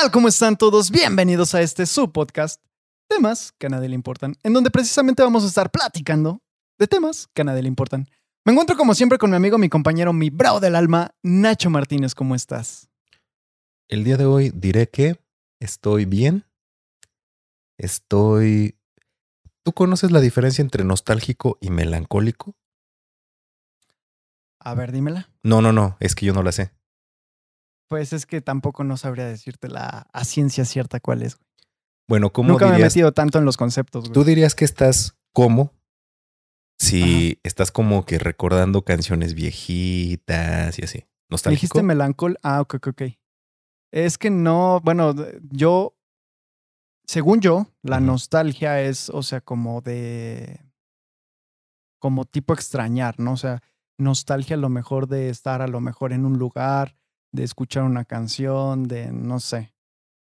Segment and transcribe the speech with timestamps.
[0.00, 0.10] tal?
[0.10, 0.90] ¿Cómo están todos?
[0.90, 2.62] Bienvenidos a este su podcast,
[3.06, 6.40] temas que a nadie le importan, en donde precisamente vamos a estar platicando
[6.78, 8.08] de temas que a nadie le importan.
[8.44, 12.14] Me encuentro como siempre con mi amigo, mi compañero, mi bravo del alma, Nacho Martínez.
[12.14, 12.88] ¿Cómo estás?
[13.88, 15.20] El día de hoy diré que
[15.58, 16.46] estoy bien.
[17.76, 18.78] Estoy...
[19.62, 22.54] ¿Tú conoces la diferencia entre nostálgico y melancólico?
[24.60, 25.28] A ver, dímela.
[25.42, 26.72] No, no, no, es que yo no la sé.
[27.90, 31.34] Pues es que tampoco no sabría decirte la a ciencia cierta cuál es.
[31.34, 31.46] güey.
[32.08, 34.04] Bueno, ¿cómo Nunca me he metido tanto en los conceptos.
[34.04, 34.12] güey.
[34.12, 35.72] Tú dirías que estás como
[36.78, 40.98] si estás como que recordando canciones viejitas y así.
[40.98, 41.60] ¿Me ¿Nostálgico?
[41.60, 42.38] dijiste melancol?
[42.44, 43.02] Ah, ok, ok, ok.
[43.92, 45.12] Es que no, bueno,
[45.50, 45.96] yo,
[47.06, 50.60] según yo, la nostalgia es, o sea, como de,
[51.98, 53.32] como tipo extrañar, ¿no?
[53.32, 53.62] O sea,
[53.98, 56.96] nostalgia a lo mejor de estar a lo mejor en un lugar,
[57.32, 59.72] de escuchar una canción, de, no sé.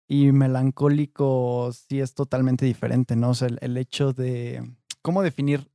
[0.08, 3.30] Y melancólico sí es totalmente diferente, ¿no?
[3.30, 4.62] O sea, el, el hecho de,
[5.02, 5.70] ¿cómo definir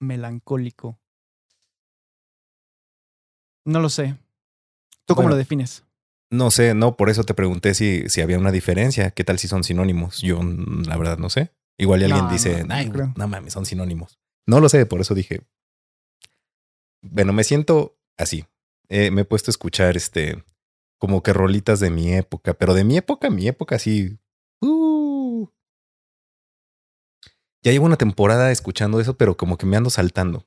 [0.00, 0.98] melancólico?
[3.64, 4.16] No lo sé.
[5.06, 5.84] ¿Tú cómo Bueno, lo defines?
[6.30, 9.10] No sé, no, por eso te pregunté si, si había una diferencia.
[9.10, 10.20] ¿Qué tal si son sinónimos?
[10.20, 11.52] Yo, mm, la verdad, no sé.
[11.76, 14.20] Igual y alguien No, dice, ay, no mames, son sinónimos.
[14.46, 15.40] No lo sé, por eso dije.
[17.02, 18.44] Bueno, me siento así.
[18.88, 20.44] Eh, me he puesto a escuchar este,
[21.00, 24.18] como que rolitas de mi época, pero de mi época, mi época así.
[24.60, 25.48] uh.
[27.64, 30.46] Ya llevo una temporada escuchando eso, pero como que me ando saltando.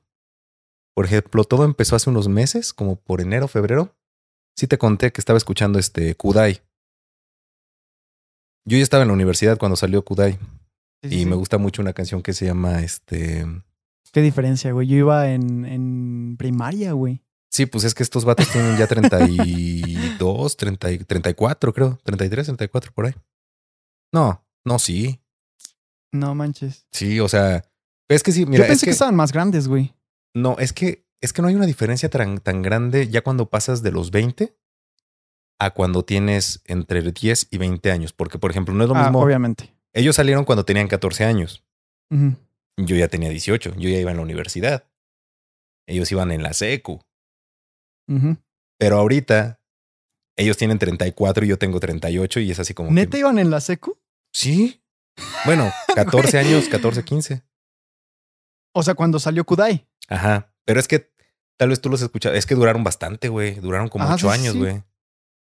[0.94, 3.94] Por ejemplo, todo empezó hace unos meses, como por enero, febrero.
[4.56, 6.62] Sí te conté que estaba escuchando este Kudai.
[8.64, 10.38] Yo ya estaba en la universidad cuando salió Kudai
[11.02, 11.26] Sí, sí, y sí.
[11.26, 13.44] me gusta mucho una canción que se llama este.
[14.12, 14.86] ¿Qué diferencia, güey?
[14.86, 17.20] Yo iba en, en primaria, güey.
[17.54, 21.98] Sí, pues es que estos vatos tienen ya 32, 30, y- 34, creo.
[22.02, 23.14] 33, 34 por ahí.
[24.12, 25.20] No, no, sí.
[26.12, 26.84] No manches.
[26.90, 27.64] Sí, o sea,
[28.08, 28.86] es que sí, mira, Yo pensé es que...
[28.86, 29.94] que, estaban más grandes, güey.
[30.34, 33.82] no, es que es que no hay una diferencia tan, tan grande ya cuando pasas
[33.84, 34.54] de los 20
[35.60, 39.04] a cuando tienes entre 10 y 20 años, porque por ejemplo, no es lo Ah,
[39.04, 39.20] mismo.
[39.20, 39.72] obviamente.
[39.94, 41.62] Ellos salieron cuando tenían 14 años.
[42.76, 44.84] Yo ya tenía 18, yo ya iba en la universidad.
[45.86, 47.00] Ellos iban en la secu.
[48.78, 49.60] Pero ahorita
[50.36, 52.88] ellos tienen 34 y yo tengo 38 y es así como...
[52.88, 53.96] que- ¿Neta iban en la secu?
[54.32, 54.80] sí.
[55.44, 57.42] Bueno, 14 años, 14, 15.
[58.74, 59.86] O sea, cuando salió Kudai.
[60.08, 60.52] Ajá.
[60.64, 61.12] Pero es que
[61.56, 62.34] tal vez tú los escuchas.
[62.34, 63.54] Es que duraron bastante, güey.
[63.60, 64.58] Duraron como Ajá, 8 sí, sí, años, sí.
[64.58, 64.82] güey.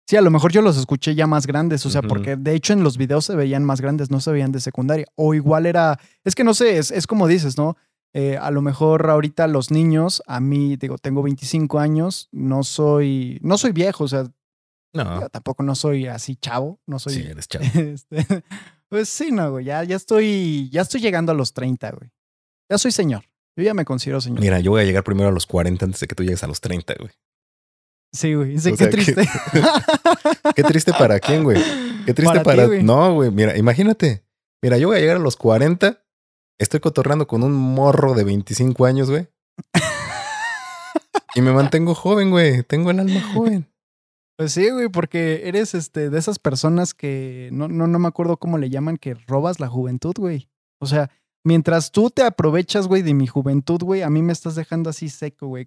[0.06, 2.73] Sí, a lo mejor yo los escuché ya más grandes, o sea, porque de hecho
[2.75, 5.06] en los videos se veían más grandes, no se veían de secundaria.
[5.15, 7.77] O igual era, es que no sé, es, es como dices, ¿no?
[8.15, 13.39] Eh, a lo mejor ahorita los niños, a mí, digo, tengo 25 años, no soy,
[13.43, 14.25] no soy viejo, o sea,
[14.93, 15.23] No.
[15.23, 17.15] yo tampoco no soy así chavo, no soy...
[17.15, 17.65] Sí, eres chavo.
[17.65, 18.27] Este,
[18.91, 19.65] pues sí, no, güey.
[19.65, 22.11] Ya, ya estoy, ya estoy llegando a los 30, güey.
[22.71, 23.25] Ya soy señor.
[23.56, 24.41] Yo ya me considero señor.
[24.41, 26.47] Mira, yo voy a llegar primero a los 40 antes de que tú llegues a
[26.47, 27.11] los 30, güey.
[28.12, 28.59] Sí, güey.
[28.59, 29.29] Sí, O qué sea, triste.
[30.55, 31.62] Qué triste para quién, güey.
[32.05, 32.83] Qué triste Para ti, güey.
[32.83, 33.31] no, güey.
[33.31, 34.25] Mira, imagínate.
[34.62, 36.02] Mira, yo voy a llegar a los 40.
[36.62, 39.27] Estoy cotorreando con un morro de 25 años, güey.
[41.34, 42.62] Y me mantengo joven, güey.
[42.62, 43.67] Tengo el alma joven.
[44.37, 48.37] Pues sí, güey, porque eres este, de esas personas que no, no, no me acuerdo
[48.37, 50.50] cómo le llaman, que robas la juventud, güey.
[50.78, 51.11] O sea,
[51.43, 55.09] mientras tú te aprovechas, güey, de mi juventud, güey, a mí me estás dejando así
[55.09, 55.67] seco, güey.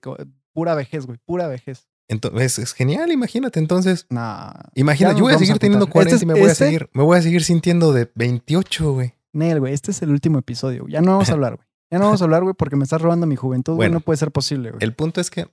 [0.54, 1.88] Pura vejez, güey, pura vejez.
[2.08, 3.60] Entonces, es genial, imagínate.
[3.60, 4.52] Entonces, Nah.
[4.76, 6.04] imagina, Ya yo voy a seguir teniendo emputar.
[6.04, 8.94] 40 Este y me voy a este- seguir, me voy a seguir sintiendo de 28,
[8.94, 9.15] güey.
[9.36, 10.82] Nel, güey, este es el último episodio.
[10.82, 10.94] güey.
[10.94, 11.68] Ya no vamos a hablar, güey.
[11.92, 13.90] Ya no vamos a hablar, güey, porque me estás robando mi juventud, güey.
[13.92, 14.84] No puede ser posible, güey.
[14.84, 15.48] El punto es que,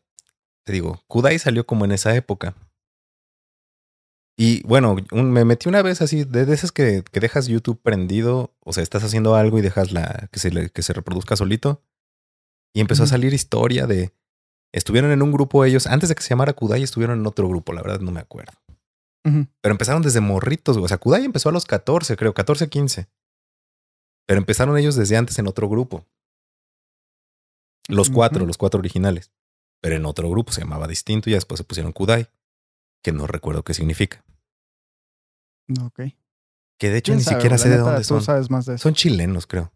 [0.64, 2.54] te digo, Kudai salió como en esa época.
[4.38, 7.80] Y bueno, un- me metí una vez así, de, de esas que, que dejas YouTube
[7.82, 11.82] prendido, o sea, estás haciendo algo y dejas la que se, que se reproduzca solito.
[12.74, 14.14] Y empezó a salir historia de,
[14.72, 17.74] estuvieron en un grupo ellos, antes de que se llamara Kudai, estuvieron en otro grupo,
[17.74, 18.52] la verdad no me acuerdo.
[19.24, 20.86] Pero empezaron desde morritos, güey.
[20.86, 23.06] o sea, Kudai empezó a los 14, creo, 14, 15.
[24.26, 26.06] Pero empezaron ellos desde antes en otro grupo.
[27.88, 29.32] Los cuatro, los cuatro originales.
[29.80, 32.28] Pero en otro grupo se llamaba distinto y después se pusieron Kudai,
[33.02, 34.24] que no recuerdo qué significa.
[35.84, 36.00] Ok.
[36.78, 38.22] Que de hecho ¿Quién ni sabe, siquiera sé de dónde son.
[38.22, 38.82] sabes más de eso.
[38.84, 39.72] Son chilenos, creo.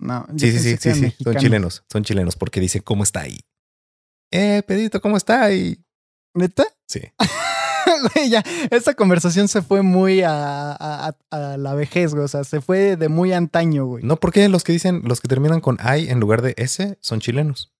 [0.00, 1.16] No, Sí, sí, sí, sí, sí.
[1.22, 3.38] Son chilenos, son chilenos porque dicen cómo está ahí.
[4.32, 5.84] Eh, Pedito, ¿cómo está ahí?
[6.34, 6.64] ¿Neta?
[6.88, 7.00] Sí.
[8.14, 11.16] Güey, ya, esta conversación se fue muy a, a- a-
[11.52, 12.24] a la vejez, güey.
[12.24, 14.02] O sea, se fue de muy antaño, güey.
[14.04, 17.20] No, porque los que dicen, los que terminan con I en lugar de S son
[17.20, 17.72] chilenos.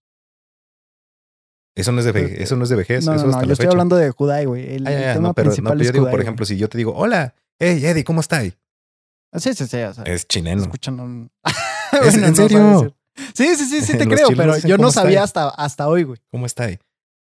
[1.75, 3.05] Eso no es de vejez, eso no es de vejez.
[3.07, 3.73] No, eso no, hasta no, la yo estoy fecha.
[3.73, 4.75] hablando de Kudai, güey.
[4.75, 6.13] El, Ah, ya, el ya, tema no, pero, no, principal pero es yo digo, Kudai,
[6.13, 8.45] por ejemplo, si yo te digo, hola, hey, Eddie, ¿cómo estás?
[8.45, 9.77] Sí, sí, sí.
[9.83, 10.63] O sea, Es chileno.
[10.63, 11.31] escuchan un...
[11.93, 12.97] ¿Es- Bueno, en serio?
[13.35, 16.19] Sí, sí, sí, sí te creo, pero yo no sabía hasta, hasta hoy, güey.
[16.31, 16.69] ¿Cómo está?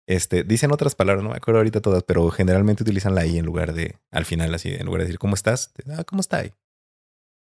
[0.08, 3.46] Este, dicen otras palabras, no me acuerdo ahorita todas, pero generalmente utilizan la I en
[3.46, 5.74] lugar de, al final, así, en lugar de decir, ¿cómo estás?
[5.90, 6.44] Ah, ¿cómo está?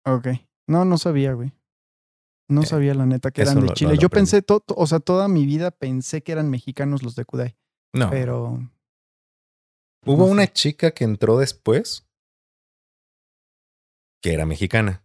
[0.05, 0.27] Ok.
[0.67, 1.51] No, no sabía, güey.
[2.47, 3.95] No Eh, sabía, la neta, que eran de lo- Chile.
[3.95, 4.29] lo Yo aprendí.
[4.31, 7.57] pensé, to- to- o sea, toda mi vida pensé que eran mexicanos los de Kudai.
[7.93, 8.09] No.
[8.11, 8.59] Pero
[10.05, 10.53] Hubo no una sé.
[10.53, 12.07] chica que entró después
[14.21, 15.03] que era mexicana.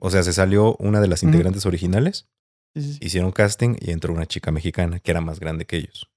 [0.00, 2.28] O sea, se salió una de las integrantes originales,
[2.74, 2.98] sí, sí, sí.
[3.00, 6.10] hicieron casting y entró una chica mexicana que era más grande que ellos.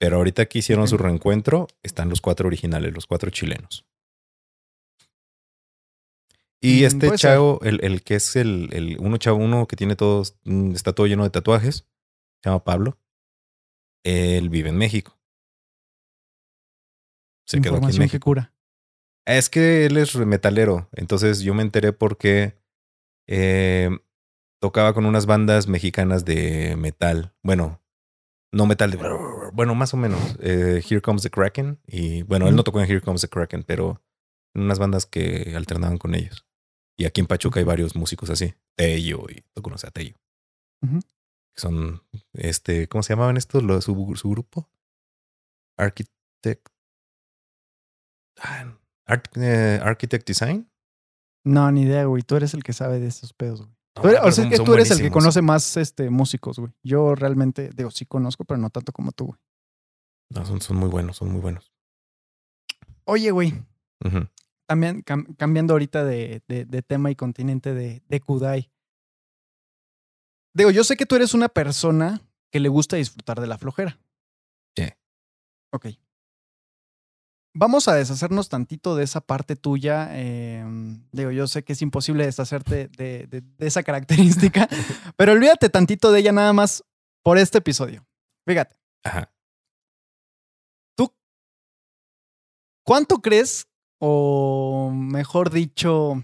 [0.00, 3.84] Pero ahorita que hicieron su reencuentro, están los cuatro originales, los cuatro chilenos.
[6.60, 9.96] Y Mm, este chavo, el, el que es el, el uno chavo, uno que tiene
[9.96, 11.86] todos, mm, está todo lleno de tatuajes,
[12.42, 12.98] se llama Pablo.
[14.04, 15.18] Él vive en México.
[17.46, 18.24] Se quedó aquí en Información que México.
[18.24, 18.52] cura.
[19.26, 20.88] Es que él es metalero.
[20.92, 22.56] Entonces yo me enteré porque
[23.28, 23.90] eh,
[24.60, 27.34] tocaba con unas bandas mexicanas de metal.
[27.42, 27.82] Bueno,
[28.52, 28.98] no metal de.
[29.52, 30.36] Bueno, más o menos.
[30.40, 31.80] eh, Here Comes the Kraken.
[31.86, 34.02] Y bueno, él no tocó en Here Comes the Kraken, pero
[34.54, 36.46] en unas bandas que alternaban con ellos.
[36.96, 38.54] Y aquí en Pachuca hay varios músicos así.
[38.76, 40.16] Tello, y tú conoces a Tello.
[40.82, 42.02] Que son,
[42.32, 43.62] este, ¿cómo se llamaban estos?
[43.62, 44.68] Los, su, su grupo.
[45.76, 46.68] Architect.
[48.40, 48.74] Ah,
[49.36, 50.70] eh, Architect Design.
[51.44, 52.22] No, ni idea, güey.
[52.22, 53.77] Tú eres el que sabe de esos pedos, güey.
[54.02, 56.72] Tú eres- o sea, es que tú eres el que conoce más este, músicos, güey.
[56.82, 59.40] Yo realmente, digo, sí conozco, pero no tanto como tú, güey.
[60.30, 61.72] No, son, son muy buenos, son muy buenos.
[63.04, 63.54] Oye, güey,
[64.66, 68.70] también cam- cambiando ahorita de, de- de tema y continente de, de Kudai.
[70.54, 72.20] Digo, yo sé que tú eres una persona
[72.50, 73.98] que le gusta disfrutar de la flojera.
[74.76, 74.84] Sí.
[75.72, 75.86] Ok.
[77.60, 80.10] Vamos a deshacernos tantito de esa parte tuya.
[80.12, 80.64] eh,
[81.10, 84.68] digo, yo sé que es imposible deshacerte de, de- de esa característica,
[85.16, 86.84] pero olvídate tantito de ella nada más
[87.24, 88.06] por este episodio.
[88.46, 89.32] Fíjate, Ajá.
[92.86, 93.68] ¿cuánto crees,
[94.00, 96.22] o mejor dicho,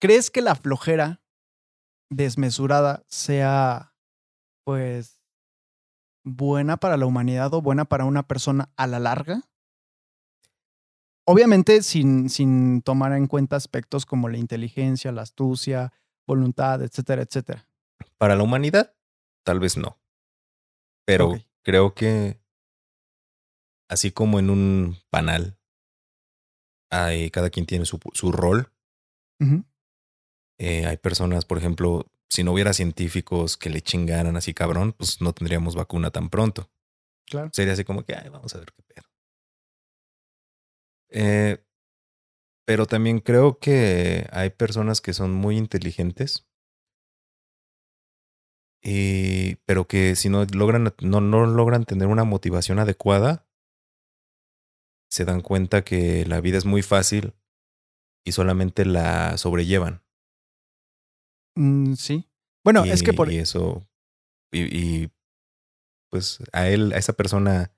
[0.00, 1.20] crees que la flojera
[2.10, 3.94] desmesurada sea,
[4.64, 5.20] pues,
[6.24, 9.42] buena para la humanidad o buena para una persona a la larga?
[11.24, 15.92] Obviamente sin, sin tomar en cuenta aspectos como la inteligencia, la astucia,
[16.26, 17.66] voluntad, etcétera, etcétera.
[18.18, 18.94] Para la humanidad,
[19.44, 19.98] tal vez no.
[21.04, 22.40] Pero creo que
[23.88, 25.58] así como en un panal,
[26.90, 28.72] hay, cada quien tiene su, su rol.
[30.58, 35.20] Eh, hay personas, por ejemplo, si no hubiera científicos que le chingaran así cabrón, pues
[35.20, 36.70] no tendríamos vacuna tan pronto.
[37.26, 37.50] Claro.
[37.52, 39.11] Sería así como que, ay, vamos a ver qué pedo.
[41.12, 41.64] Eh,
[42.66, 46.48] pero también creo que hay personas que son muy inteligentes.
[48.82, 53.46] Y, pero que si no logran, no, no logran tener una motivación adecuada,
[55.10, 57.34] se dan cuenta que la vida es muy fácil
[58.24, 60.02] y solamente la sobrellevan.
[61.54, 62.28] Mm, sí.
[62.64, 63.30] Bueno, y, es que por...
[63.30, 63.86] y eso,
[64.50, 65.12] y, y,
[66.10, 67.72] pues a él, a esa persona,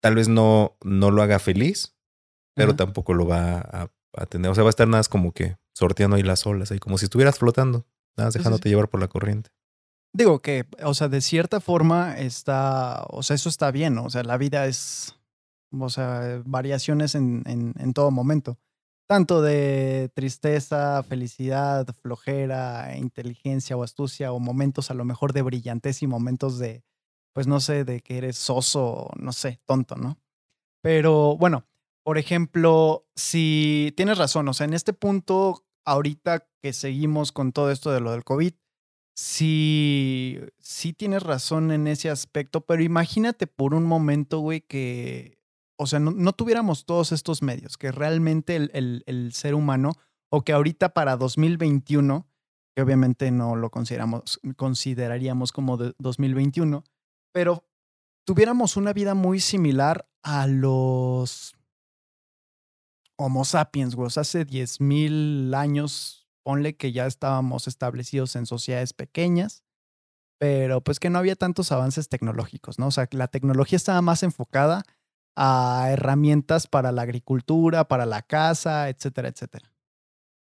[0.00, 1.97] tal vez no, no lo haga feliz,
[2.58, 2.76] pero Ajá.
[2.76, 4.50] tampoco lo va a, a tener.
[4.50, 6.98] O sea, va a estar nada más como que sorteando ahí las olas, ahí como
[6.98, 7.86] si estuvieras flotando,
[8.16, 8.70] nada más sí, dejándote sí.
[8.70, 9.50] llevar por la corriente.
[10.12, 14.04] Digo que, o sea, de cierta forma está, o sea, eso está bien, ¿no?
[14.04, 15.16] o sea, la vida es,
[15.70, 18.58] o sea, variaciones en, en, en todo momento,
[19.06, 26.02] tanto de tristeza, felicidad, flojera, inteligencia o astucia, o momentos a lo mejor de brillantez
[26.02, 26.82] y momentos de,
[27.34, 30.18] pues no sé, de que eres soso, no sé, tonto, ¿no?
[30.82, 31.67] Pero bueno,
[32.08, 37.70] por ejemplo, si tienes razón, o sea, en este punto, ahorita que seguimos con todo
[37.70, 38.54] esto de lo del COVID,
[39.14, 45.38] sí, sí tienes razón en ese aspecto, pero imagínate por un momento, güey, que,
[45.78, 49.92] o sea, no, no tuviéramos todos estos medios, que realmente el, el- el ser humano,
[50.30, 52.26] o que ahorita para 2021,
[52.74, 56.84] que obviamente no lo consideramos, consideraríamos como de 2021,
[57.34, 57.68] pero
[58.24, 61.54] tuviéramos una vida muy similar a los
[63.18, 64.06] Homo sapiens, güey.
[64.06, 69.64] O sea, hace 10.000 años, ponle que ya estábamos establecidos en sociedades pequeñas,
[70.38, 72.86] pero pues que no había tantos avances tecnológicos, ¿no?
[72.86, 74.84] O sea, la tecnología estaba más enfocada
[75.36, 79.72] a herramientas para la agricultura, para la casa, etcétera, etcétera.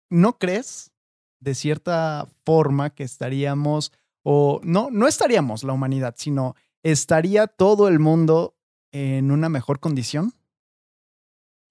[0.09, 0.91] ¿No crees,
[1.39, 3.91] de cierta forma, que estaríamos
[4.23, 8.55] o no, no estaríamos la humanidad, sino estaría todo el mundo
[8.91, 10.33] en una mejor condición.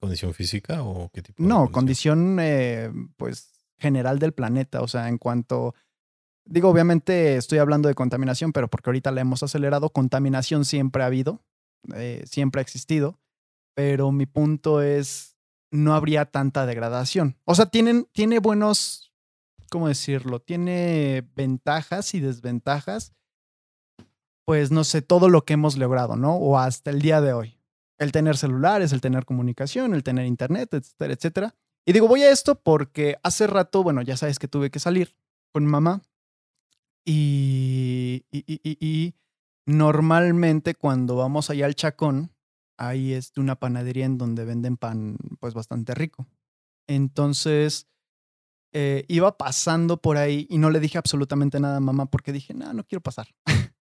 [0.01, 1.43] ¿Condición física o qué tipo?
[1.43, 5.75] no, condición, eh, pues general del planeta, o sea, en cuanto,
[6.45, 11.07] digo, obviamente estoy hablando de contaminación, pero porque ahorita la hemos acelerado, contaminación siempre ha
[11.07, 11.43] habido,
[11.95, 13.19] eh, siempre ha existido,
[13.75, 15.37] pero mi punto es,
[15.71, 17.37] no habría tanta degradación.
[17.45, 19.13] O sea, tienen, tiene buenos,
[19.71, 20.41] ¿cómo decirlo?
[20.41, 23.15] Tiene ventajas y desventajas,
[24.45, 26.37] pues no sé, todo lo que hemos logrado, ¿no?
[26.37, 27.60] O hasta el día de hoy.
[28.01, 31.55] El tener celulares, el tener comunicación, el tener internet, etcétera, etcétera.
[31.87, 35.15] Y digo, voy a esto porque hace rato, bueno, ya sabes que tuve que salir
[35.53, 36.03] con mamá
[37.05, 39.15] y,
[39.67, 42.33] normalmente cuando vamos allá al Chacón,
[42.77, 46.27] hay este, una panadería en donde venden pan pues bastante rico.
[46.89, 47.87] Entonces,
[48.73, 52.55] eh, iba pasando por ahí y no le dije absolutamente nada a mamá porque dije,
[52.55, 53.29] no, no quiero pasar.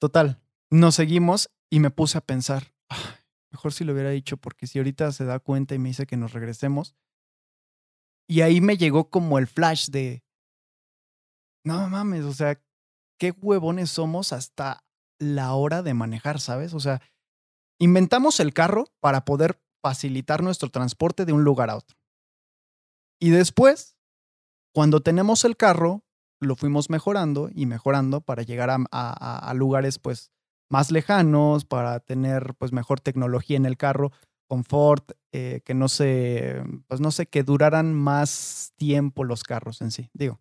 [0.00, 2.72] Total, nos seguimos y me puse a pensar,
[3.50, 6.16] mejor si lo hubiera dicho porque si ahorita se da cuenta y me dice que
[6.16, 6.94] nos regresemos.
[8.28, 10.22] Y ahí me llegó como el flash de,
[11.64, 12.62] no mames, o sea,
[13.18, 14.84] qué huevones somos hasta
[15.18, 16.74] la hora de manejar, ¿sabes?
[16.74, 17.00] O sea,
[17.78, 21.96] inventamos el carro para poder facilitar nuestro transporte de un lugar a otro.
[23.20, 23.96] Y después,
[24.74, 26.04] cuando tenemos el carro,
[26.40, 30.30] lo fuimos mejorando y mejorando para llegar a, lugares pues
[30.68, 34.12] más lejanos, para tener pues mejor tecnología en el carro,
[34.46, 39.90] confort, eh, que no se, pues no sé, que duraran más tiempo los carros en
[39.90, 40.10] sí.
[40.14, 40.40] Digo,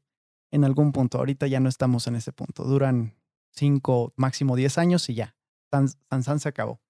[0.51, 3.15] en algún punto, ahorita ya no estamos en ese punto, duran
[3.51, 5.35] 5, máximo 10 años y ya,
[5.71, 5.89] San,
[6.23, 6.81] San, se acabó.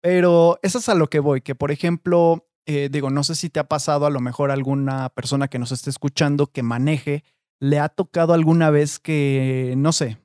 [0.00, 3.50] Pero eso es a lo que voy, que por ejemplo, eh, digo, no sé si
[3.50, 7.24] te ha pasado a lo mejor alguna persona que nos esté escuchando que maneje,
[7.58, 10.18] le ha tocado alguna vez que, no sé,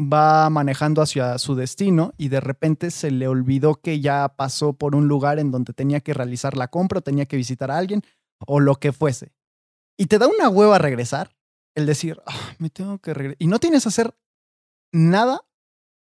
[0.00, 4.94] va manejando hacia su destino y de repente se le olvidó que ya pasó por
[4.94, 8.02] un lugar en donde tenía que realizar la compra, tenía que visitar a alguien
[8.46, 9.32] o lo que fuese.
[9.98, 11.36] Y te da una hueva regresar,
[11.74, 13.36] el decir, ah, me tengo que regresar.
[13.40, 14.16] Y no tienes que hacer
[14.92, 15.40] nada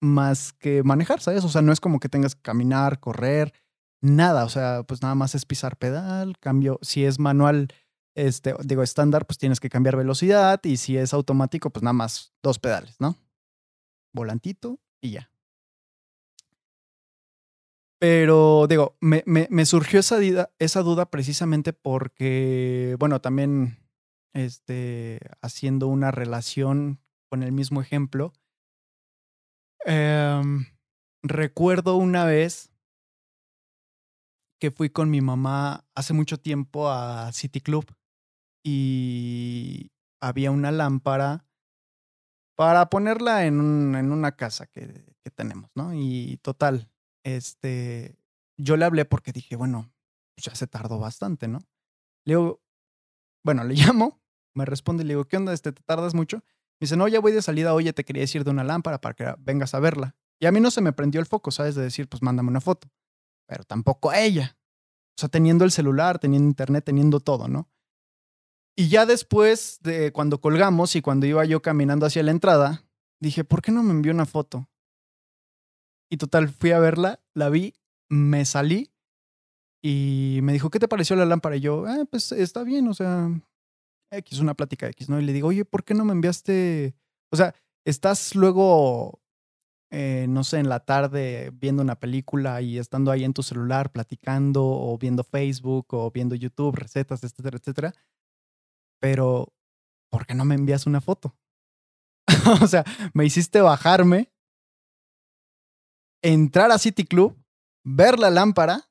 [0.01, 1.43] más que manejar, ¿sabes?
[1.45, 3.53] O sea, no es como que tengas que caminar, correr,
[4.01, 4.43] nada.
[4.43, 7.69] O sea, pues nada más es pisar pedal, cambio, si es manual,
[8.15, 12.33] este, digo, estándar, pues tienes que cambiar velocidad y si es automático, pues nada más
[12.43, 13.15] dos pedales, ¿no?
[14.13, 15.32] Volantito y ya.
[18.00, 20.20] Pero digo, me, me, surgió esa,
[20.58, 23.78] esa duda precisamente porque, bueno, también
[24.34, 28.32] este, haciendo una relación con el mismo ejemplo,
[29.86, 30.66] Em,
[31.24, 32.72] recuerdo una vez
[34.60, 37.86] que fui con mi mamá hace mucho tiempo a City Club
[38.63, 41.46] y había una lámpara
[42.60, 45.94] para ponerla en, en una casa que, que, tenemos, ¿no?
[45.94, 46.92] Y total,
[47.24, 48.18] este,
[48.58, 49.89] yo le hablé porque dije, bueno,
[50.36, 51.60] pues ya se tardó bastante, ¿no?
[52.25, 52.62] Le digo,
[53.46, 54.22] bueno, le llamo,
[54.54, 55.54] me responde y le digo, ¿qué onda?
[55.54, 56.39] Este, ¿Te tardas mucho?
[56.39, 59.13] Me dice, no, ya voy de salida, oye, te quería decir de una lámpara para
[59.13, 60.18] que vengas a verla.
[60.38, 61.75] Y a mí no se me prendió el foco, ¿sabes?
[61.75, 62.92] De decir, pues mándame una foto.
[63.48, 64.58] Pero tampoco ella.
[65.18, 67.70] O sea, teniendo el celular, teniendo internet, teniendo todo, ¿no?
[68.79, 72.86] Y ya después de cuando colgamos y cuando iba yo caminando hacia la entrada,
[73.19, 74.69] dije, ¿por qué no me envió una foto?
[76.09, 77.74] Y total, fui a verla, la vi,
[78.07, 78.89] me salí
[79.83, 81.57] y me dijo, ¿qué te pareció la lámpara?
[81.57, 83.29] Y yo, eh, pues está bien, o sea,
[84.12, 85.19] X, una plática X, ¿no?
[85.19, 86.95] Y le digo, oye, ¿por qué no me enviaste?
[87.33, 89.19] O sea, estás luego,
[89.91, 93.91] eh, no sé, en la tarde viendo una película y estando ahí en tu celular
[93.91, 97.93] platicando o viendo Facebook o viendo YouTube, recetas, etcétera, etcétera.
[99.00, 99.53] Pero,
[100.12, 101.36] ¿por qué no me envías una foto?
[102.62, 104.32] o sea, me hiciste bajarme,
[106.22, 107.38] entrar a City Club,
[107.84, 108.89] ver la lámpara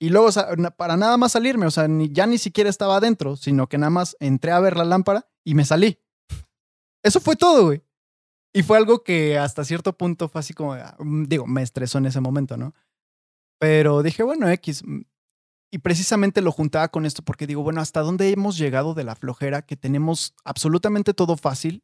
[0.00, 0.28] y luego,
[0.76, 4.16] para nada más salirme, o sea, ya ni siquiera estaba adentro, sino que nada más
[4.20, 5.98] entré a ver la lámpara y me salí.
[7.02, 7.82] Eso fue todo, güey.
[8.54, 11.98] Y fue algo que hasta cierto punto fue así como, ah, mm, digo, me estresó
[11.98, 12.74] en ese momento, ¿no?
[13.60, 14.82] Pero dije, bueno, X.
[15.70, 19.14] Y precisamente lo juntaba con esto porque digo, bueno, ¿hasta dónde hemos llegado de la
[19.14, 21.82] flojera que tenemos absolutamente todo fácil,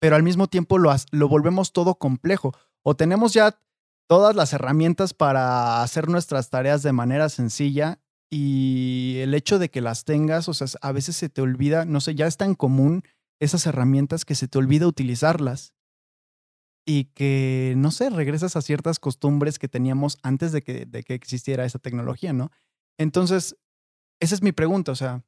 [0.00, 2.52] pero al mismo tiempo lo, lo volvemos todo complejo?
[2.82, 3.60] O tenemos ya
[4.08, 9.80] todas las herramientas para hacer nuestras tareas de manera sencilla y el hecho de que
[9.80, 13.04] las tengas, o sea, a veces se te olvida, no sé, ya es tan común
[13.40, 15.74] esas herramientas que se te olvida utilizarlas
[16.84, 21.14] y que, no sé, regresas a ciertas costumbres que teníamos antes de que, de que
[21.14, 22.50] existiera esa tecnología, ¿no?
[23.00, 23.56] Entonces,
[24.20, 25.24] esa es mi pregunta, o sea,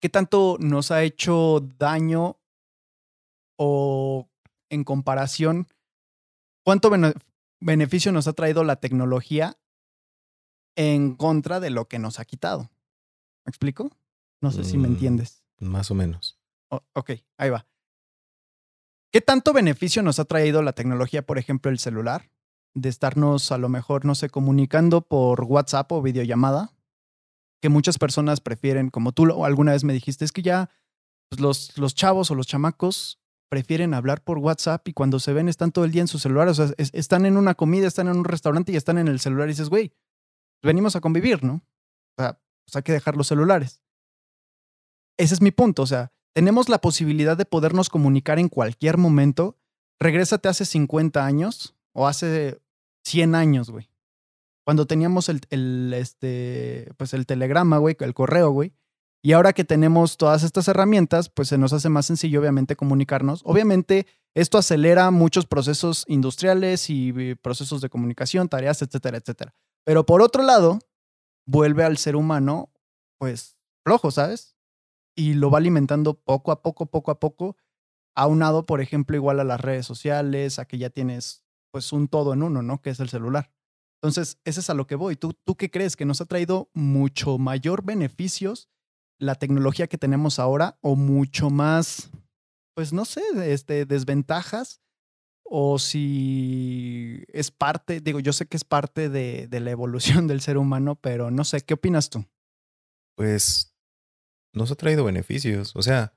[0.00, 2.38] ¿qué tanto nos ha hecho daño
[3.58, 4.30] o
[4.70, 5.66] en comparación,
[6.64, 6.88] cuánto
[7.60, 9.58] beneficio nos ha traído la tecnología
[10.76, 12.70] en contra de lo que nos ha quitado.
[13.44, 13.90] ¿Me explico?
[14.40, 15.42] No sé si me Mm, entiendes.
[15.58, 16.38] Más o menos.
[16.70, 17.66] O- ok, ahí va.
[19.12, 22.30] ¿Qué tanto beneficio nos ha traído la tecnología, por ejemplo, el celular?
[22.74, 26.72] De estarnos a lo mejor, no sé, comunicando por WhatsApp o videollamada.
[27.62, 30.70] Que muchas personas prefieren, como tú alguna vez me dijiste, es que ya
[31.28, 35.48] pues, los, los chavos o los chamacos prefieren hablar por WhatsApp y cuando se ven
[35.48, 36.48] están todo el día en su celular.
[36.48, 39.18] O sea, es- están en una comida, están en un restaurante y están en el
[39.20, 39.92] celular y dices, güey,
[40.62, 41.54] venimos a convivir, ¿no?
[42.18, 43.82] O sea, pues hay que dejar los celulares.
[45.18, 45.82] Ese es mi punto.
[45.82, 49.58] O sea, tenemos la posibilidad de podernos comunicar en cualquier momento.
[49.98, 52.60] Regrésate hace 50 años o hace
[53.04, 53.90] 100 años, güey.
[54.64, 58.74] Cuando teníamos el, el, este, pues el telegrama, güey, el correo, güey.
[59.22, 63.42] Y ahora que tenemos todas estas herramientas, pues se nos hace más sencillo, obviamente, comunicarnos.
[63.44, 69.54] Obviamente, esto acelera muchos procesos industriales y eh, procesos de comunicación, tareas, etcétera, etcétera.
[69.84, 70.78] Pero por otro lado,
[71.46, 72.72] vuelve al ser humano,
[73.18, 74.56] pues, flojo, ¿sabes?
[75.16, 77.56] Y lo va alimentando poco a poco, poco a poco,
[78.14, 82.32] aunado, por ejemplo, igual a las redes sociales, a que ya tienes, pues, un todo
[82.34, 82.80] en uno, ¿no?
[82.80, 83.52] Que es el celular.
[84.02, 85.16] Entonces, ese es a lo que voy.
[85.16, 85.94] ¿Tú, ¿Tú qué crees?
[85.96, 88.68] ¿Que nos ha traído mucho mayor beneficios
[89.18, 92.10] la tecnología que tenemos ahora o mucho más,
[92.74, 93.22] pues no sé,
[93.52, 94.80] este, desventajas?
[95.52, 100.40] O si es parte, digo, yo sé que es parte de, de la evolución del
[100.40, 102.24] ser humano, pero no sé, ¿qué opinas tú?
[103.16, 103.74] Pues
[104.54, 105.74] nos ha traído beneficios.
[105.76, 106.14] O sea,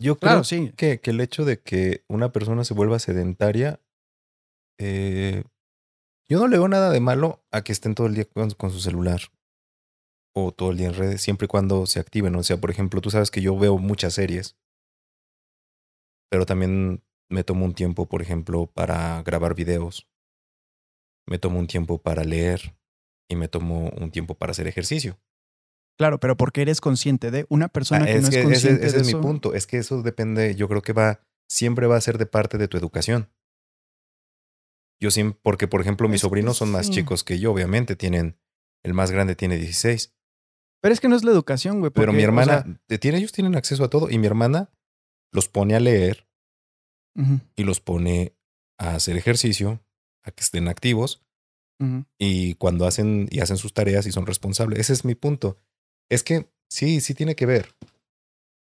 [0.00, 0.72] yo creo Claro, sí.
[0.76, 3.80] que, que el hecho de que una persona se vuelva sedentaria,
[4.78, 5.44] eh,
[6.28, 8.70] yo no le veo nada de malo a que estén todo el día con, con
[8.70, 9.20] su celular
[10.34, 12.34] o todo el día en redes, siempre y cuando se activen.
[12.34, 14.56] O sea, por ejemplo, tú sabes que yo veo muchas series,
[16.30, 20.06] pero también me tomo un tiempo, por ejemplo, para grabar videos.
[21.26, 22.76] Me tomo un tiempo para leer
[23.28, 25.18] y me tomo un tiempo para hacer ejercicio.
[25.98, 28.96] Claro, pero porque eres consciente de una persona Ah, que no es que consciente ese
[28.96, 29.54] de es mi punto.
[29.54, 32.68] Es que eso depende, yo creo que va, siempre va a ser de parte de
[32.68, 33.30] tu educación.
[35.00, 36.92] Yo siempre, porque por ejemplo, mis Es que sobrinos son más sí.
[36.92, 38.38] chicos que yo, obviamente, tienen,
[38.82, 40.14] el más grande tiene 16.
[40.80, 41.90] Pero es que no es la educación, güey.
[41.92, 44.70] Pero mi o hermana, sea, te- tiene, ellos tienen acceso a todo y mi hermana
[45.32, 46.26] los pone a leer
[47.56, 48.34] y los pone
[48.78, 49.82] a hacer ejercicio,
[50.22, 51.22] a que estén activos
[52.18, 54.78] y cuando hacen y hacen sus tareas y son responsables.
[54.78, 55.58] Ese es mi punto.
[56.10, 57.74] Es que sí, sí tiene que ver.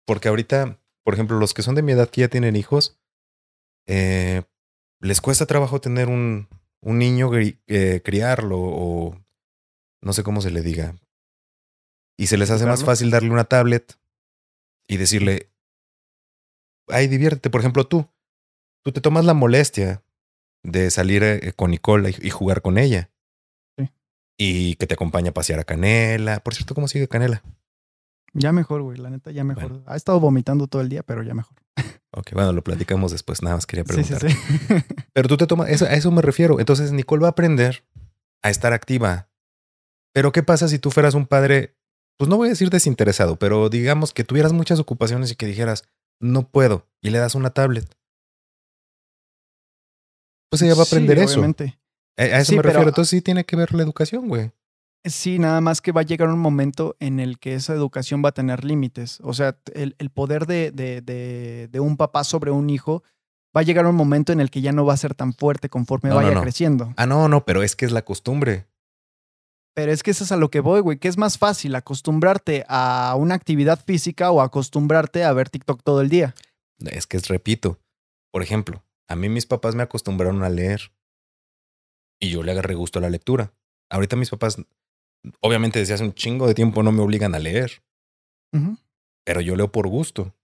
[0.07, 2.99] Porque ahorita, por ejemplo, los que son de mi edad que ya tienen hijos,
[3.87, 4.43] eh,
[5.03, 6.49] les cuesta trabajo tener un,
[6.81, 9.21] un niño, eh, criarlo o
[10.01, 10.97] no sé cómo se le diga.
[12.17, 13.99] Y se les hace más fácil darle una tablet
[14.87, 15.51] y decirle,
[16.89, 17.51] ay, diviértete.
[17.51, 18.07] Por ejemplo, tú,
[18.83, 20.03] tú te tomas la molestia
[20.63, 23.11] de salir eh, con Nicole y, y jugar con ella.
[23.77, 23.91] Sí.
[24.37, 26.41] Y que te acompaña a pasear a Canela.
[26.41, 27.43] Por cierto, ¿cómo sigue Canela?
[28.35, 28.99] Ya mejor, güey.
[28.99, 29.83] La neta, ya mejor.
[29.87, 31.62] Ha estado vomitando todo el día, pero ya mejor.
[32.15, 33.43] Ok, bueno, lo platicamos después.
[33.43, 34.31] Nada más quería Sí, sí, preguntar.
[34.31, 34.95] sí.
[35.15, 36.61] Pero tú te tomas, eso, a eso me refiero.
[36.61, 37.85] Entonces Nicole va a aprender
[38.43, 39.31] a estar activa.
[40.15, 41.75] Pero ¿qué pasa si tú fueras un padre,
[42.19, 45.85] pues no voy a decir desinteresado, pero digamos que tuvieras muchas ocupaciones y que dijeras,
[46.21, 47.89] no puedo, y le das una tablet?
[50.51, 51.35] Pues ella va a aprender eso.
[51.41, 51.79] obviamente.
[52.19, 52.89] A, a eso me refiero.
[52.89, 54.53] Entonces sí tiene que ver la educación, güey.
[55.05, 58.29] Sí, nada más que va a llegar un momento en el que esa educación va
[58.29, 59.19] a tener límites.
[59.23, 63.03] O sea, el, el poder de, de, de, de un papá sobre un hijo
[63.57, 65.69] va a llegar un momento en el que ya no va a ser tan fuerte
[65.69, 66.43] conforme No, vaya no.
[66.43, 66.95] creciendo.
[66.97, 68.67] Ah, no, no, pero es que es la costumbre.
[69.75, 70.99] Pero es que eso es a lo que voy, güey.
[70.99, 71.75] ¿Qué es más fácil?
[71.75, 76.35] ¿Acostumbrarte a una actividad física o acostumbrarte a ver TikTok todo el día?
[76.79, 77.81] Es que es, repito,
[78.31, 80.93] por ejemplo, a mí mis papás me acostumbraron a leer
[82.21, 83.53] y yo le agarré gusto a la lectura.
[83.91, 84.59] Ahorita mis papás,
[85.41, 87.83] obviamente desde hace un chingo de tiempo no me obligan a leer,
[89.25, 90.35] pero yo leo por gusto.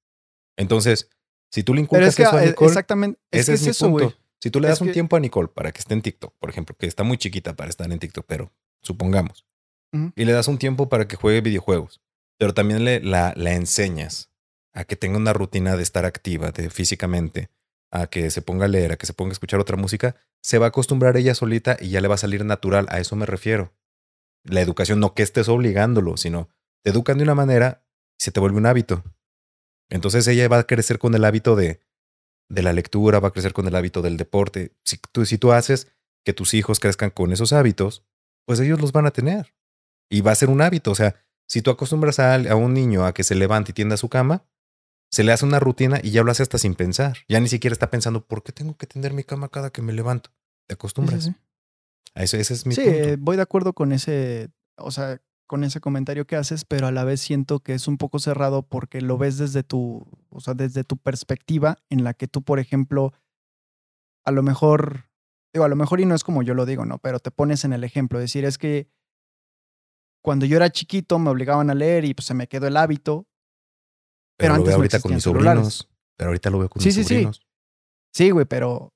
[0.56, 1.10] Entonces,
[1.52, 3.54] si tú le Pero inculcas es que eso a eh, Nicole, exactamente, es ese que
[3.56, 4.14] es, mi eso, punto.
[4.40, 6.34] Si tú le Es das un que- tiempo a Nicole para que esté en TikTok,
[6.38, 9.44] por ejemplo, que está muy chiquita para estar en TikTok, pero supongamos,
[10.14, 12.00] y le das un tiempo para que juegue videojuegos,
[12.38, 14.30] pero también le, la, la enseñas
[14.74, 17.50] a que tenga una rutina de estar activa de, físicamente,
[17.90, 20.58] a que se ponga a leer, a que se ponga a escuchar otra música, se
[20.58, 22.86] va a acostumbrar ella solita y ya le va a salir natural.
[22.90, 23.72] A eso me refiero.
[24.44, 26.48] La educación, no que estés obligándolo, sino
[26.82, 27.84] te educan de una manera
[28.18, 29.04] y se te vuelve un hábito.
[29.90, 31.80] Entonces ella va a crecer con el hábito de,
[32.48, 34.74] de la lectura, va a crecer con el hábito del deporte.
[34.84, 35.88] Si tú, si tú haces
[36.24, 38.04] que tus hijos crezcan con esos hábitos,
[38.46, 39.54] pues ellos los van a tener.
[40.10, 40.90] Y va a ser un hábito.
[40.90, 43.96] O sea, si tú acostumbras a, a un niño a que se levante y tienda
[43.96, 44.44] su cama,
[45.10, 47.18] se le hace una rutina y ya lo hace hasta sin pensar.
[47.28, 49.92] Ya ni siquiera está pensando, ¿por qué tengo que tender mi cama cada que me
[49.92, 50.30] levanto?
[50.66, 51.30] Te acostumbras.
[52.22, 53.16] Eso, ese es mi Sí, punto.
[53.20, 57.04] voy de acuerdo con ese, o sea, con ese comentario que haces, pero a la
[57.04, 60.84] vez siento que es un poco cerrado porque lo ves desde tu, o sea, desde
[60.84, 63.12] tu perspectiva en la que tú, por ejemplo,
[64.24, 65.08] a lo mejor,
[65.54, 66.98] digo, a lo mejor y no es como yo lo digo, ¿no?
[66.98, 68.90] Pero te pones en el ejemplo, decir, es que
[70.22, 73.26] cuando yo era chiquito me obligaban a leer y pues se me quedó el hábito.
[74.36, 75.54] pero pero lo antes veo no ahorita con mis celulares.
[75.74, 75.88] sobrinos.
[76.16, 77.08] Pero ahorita lo veo con Sí, mis sí, sí.
[77.08, 77.40] sobrinos.
[78.12, 78.92] Sí, güey, pero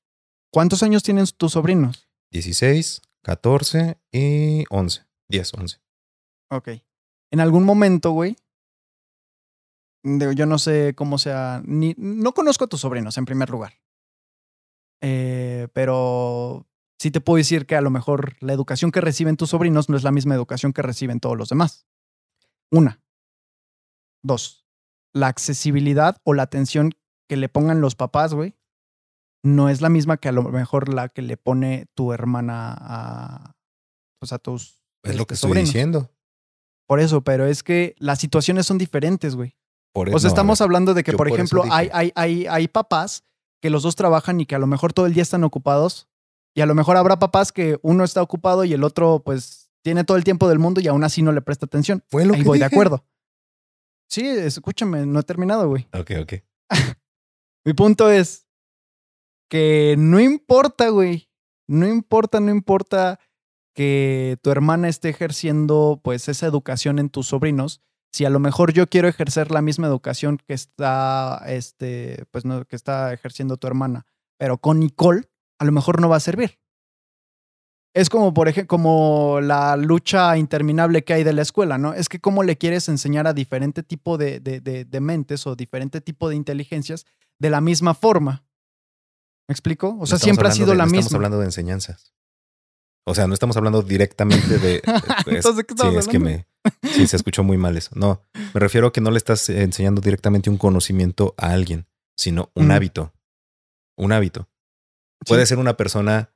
[0.52, 2.08] ¿cuántos años tienen tus sobrinos?
[2.32, 5.06] 16, 14 y 11.
[5.28, 5.80] 10, 11.
[6.50, 6.68] Ok.
[7.30, 8.36] En algún momento, güey.
[10.04, 11.62] Yo no sé cómo sea.
[11.64, 13.74] Ni, no conozco a tus sobrinos, en primer lugar.
[15.00, 16.66] Eh, pero
[16.98, 19.96] sí te puedo decir que a lo mejor la educación que reciben tus sobrinos no
[19.96, 21.86] es la misma educación que reciben todos los demás.
[22.70, 23.00] Una.
[24.22, 24.66] Dos.
[25.12, 26.92] La accesibilidad o la atención
[27.28, 28.54] que le pongan los papás, güey,
[29.44, 33.56] no es la misma que a lo mejor la que le pone tu hermana a,
[34.20, 35.68] pues a tus Es lo este, que estoy sobrinos.
[35.68, 36.10] diciendo.
[36.86, 39.56] Por eso, pero es que las situaciones son diferentes, güey.
[39.92, 42.46] Por O sea, no, estamos hablando de que, por por eso ejemplo, hay, hay, hay,
[42.46, 43.24] hay papás
[43.60, 46.08] que los dos trabajan y que a lo mejor todo el día están ocupados.
[46.54, 50.04] Y a lo mejor habrá papás que uno está ocupado y el otro, pues, tiene
[50.04, 52.04] todo el tiempo del mundo y aún así no le presta atención.
[52.08, 52.74] Fue lo Ahí que voy de dije.
[52.74, 53.04] acuerdo.
[54.08, 55.88] Sí, escúchame, no he terminado, güey.
[55.94, 56.32] Ok, ok.
[57.64, 58.46] Mi punto es
[59.52, 61.28] que no importa, güey.
[61.68, 63.20] No importa, no importa
[63.74, 67.82] que tu hermana esté ejerciendo pues esa educación en tus sobrinos.
[68.14, 72.64] Si a lo mejor yo quiero ejercer la misma educación que está, este, pues no,
[72.64, 74.06] que está ejerciendo tu hermana,
[74.38, 76.58] pero con Nicole, a lo mejor no va a servir.
[77.94, 81.92] Es como, por ejemplo, como la lucha interminable que hay de la escuela, ¿no?
[81.92, 85.56] Es que cómo le quieres enseñar a diferente tipo de, de, de, de mentes o
[85.56, 87.04] diferente tipo de inteligencias
[87.38, 88.46] de la misma forma.
[89.48, 89.88] ¿Me explico?
[89.88, 91.00] O No sea, siempre ha hablando sido de- la no misma.
[91.00, 92.12] Estamos hablando de enseñanzas.
[93.04, 94.76] O sea, no estamos hablando directamente de.
[95.26, 96.46] es- Entonces, ¿de qué sí, estamos es que me.
[96.94, 97.90] Sí, se escuchó muy mal eso.
[97.94, 98.22] No,
[98.54, 102.66] me refiero a que no le estás enseñando directamente un conocimiento a alguien, sino un
[102.66, 102.72] Ujú.
[102.74, 103.14] hábito.
[103.96, 104.48] Un hábito.
[105.26, 106.32] Puede ser una persona,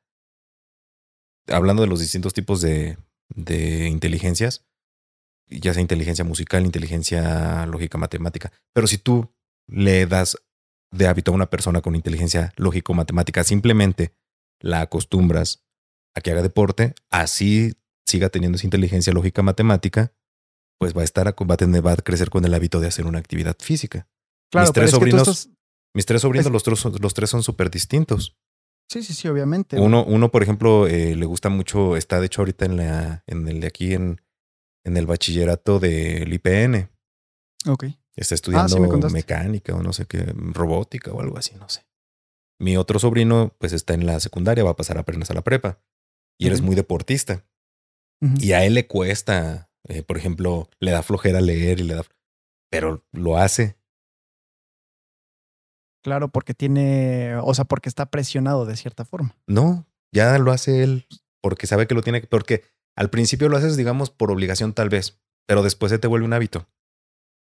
[1.49, 2.99] hablando de los distintos tipos de,
[3.35, 4.65] de inteligencias,
[5.49, 9.33] ya sea inteligencia musical, inteligencia lógica, matemática, pero si tú
[9.69, 10.37] le das
[10.93, 14.13] de hábito a una persona con inteligencia lógico-matemática, simplemente
[14.61, 15.65] la acostumbras
[16.15, 17.75] a que haga deporte, así
[18.07, 20.13] siga teniendo esa inteligencia lógica matemática,
[20.79, 23.07] pues va a estar, va a tener, va a crecer con el hábito de hacer
[23.07, 24.07] una actividad física.
[24.51, 25.49] Claro, mis tres sobrinos- estás-
[25.95, 28.37] Mis tres sobrinos, Es- los, tres, son- los tres son súper distintos.
[28.91, 29.79] Sí, sí, sí, obviamente.
[29.81, 33.49] Uno, uno, por ejemplo, eh, le gusta mucho, está de hecho ahorita en la, en
[33.49, 34.21] el de aquí en,
[34.85, 36.91] en el bachillerato del IPN.
[37.67, 37.87] Ok.
[38.17, 39.17] Está Ah, estudiando sí me contaste.
[39.17, 41.85] mecánica o no sé qué, robótica o algo así, no sé.
[42.59, 45.79] Mi otro sobrino, pues está en la secundaria, va a pasar apenas a la prepa.
[46.39, 46.67] Y él es Ok.
[46.67, 47.45] muy deportista.
[48.41, 52.05] Y a él le cuesta, eh, por ejemplo, le da flojera leer y le da.
[52.71, 53.77] Pero lo hace.
[56.03, 59.37] Claro, porque tiene, o sea, porque está presionado de cierta forma.
[59.47, 61.07] No, ya lo hace él
[61.43, 62.27] porque sabe que lo tiene que.
[62.29, 62.65] Porque
[62.97, 65.21] al principio lo haces, digamos, por obligación, tal vez.
[65.47, 66.67] Pero después se te vuelve un hábito.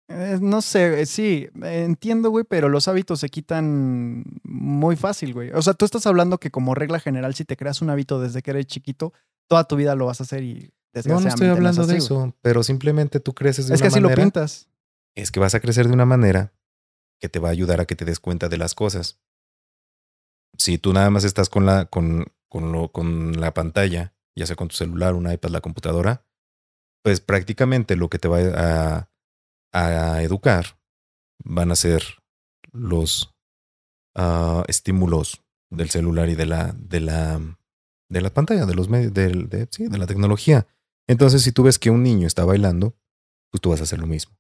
[0.10, 5.52] Eh, no sé, eh, sí, entiendo, güey, pero los hábitos se quitan muy fácil, güey.
[5.52, 8.42] O sea, tú estás hablando que como regla general, si te creas un hábito desde
[8.42, 9.12] que eres chiquito,
[9.50, 10.54] toda tu vida lo vas a hacer y
[11.06, 12.06] No, no desgraciadamente estoy es hablando de así, güey.
[12.06, 14.70] eso, pero simplemente tú creces de Es que una así lo pintas.
[15.16, 16.54] es que vas a crecer de una manera
[17.20, 19.20] que te va a ayudar a que te des cuenta de las cosas.
[20.58, 24.56] Si tú nada más estás con la, con, con, lo, con la pantalla, ya sea
[24.56, 26.26] con tu celular, un iPad, la computadora,
[27.04, 29.10] pues prácticamente lo que te va a,
[29.78, 30.78] a educar
[31.44, 32.04] van a ser
[32.72, 33.34] los
[34.16, 37.42] ah, estímulos del celular y de la, de la,
[38.10, 40.68] de la pantalla, de los medios, de, sí, de la tecnología.
[41.08, 42.96] Entonces, si tú ves que un niño está bailando,
[43.52, 44.38] pues tú vas a hacer lo mismo.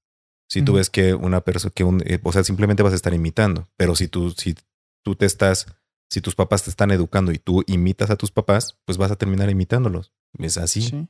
[0.49, 3.13] Si tú ves que una persona, que un, eh, o sea, simplemente vas a estar
[3.13, 3.67] imitando.
[3.75, 4.55] Pero si tú, si
[5.03, 5.67] tú te estás,
[6.09, 9.17] si tus papás te están educando y tú imitas a tus papás, pues vas a
[9.17, 10.13] terminar imitándolos.
[10.39, 10.81] Es así.
[10.81, 11.07] Sí.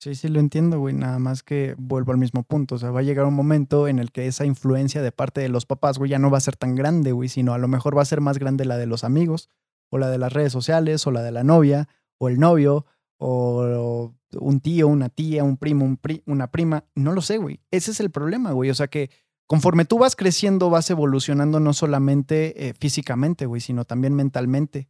[0.00, 0.94] Sí, sí, lo entiendo, güey.
[0.94, 2.76] Nada más que vuelvo al mismo punto.
[2.76, 5.48] O sea, va a llegar un momento en el que esa influencia de parte de
[5.48, 7.96] los papás, güey, ya no va a ser tan grande, güey, sino a lo mejor
[7.98, 9.50] va a ser más grande la de los amigos,
[9.90, 12.86] o la de las redes sociales, o la de la novia, o el novio,
[13.18, 16.84] o un tío, una tía, un primo, un pri- una prima.
[16.94, 17.60] No lo sé, güey.
[17.72, 18.70] Ese es el problema, güey.
[18.70, 19.10] O sea que
[19.48, 24.88] conforme tú vas creciendo, vas evolucionando no solamente eh, físicamente, güey, sino también mentalmente.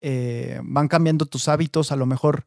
[0.00, 2.46] Eh, van cambiando tus hábitos, a lo mejor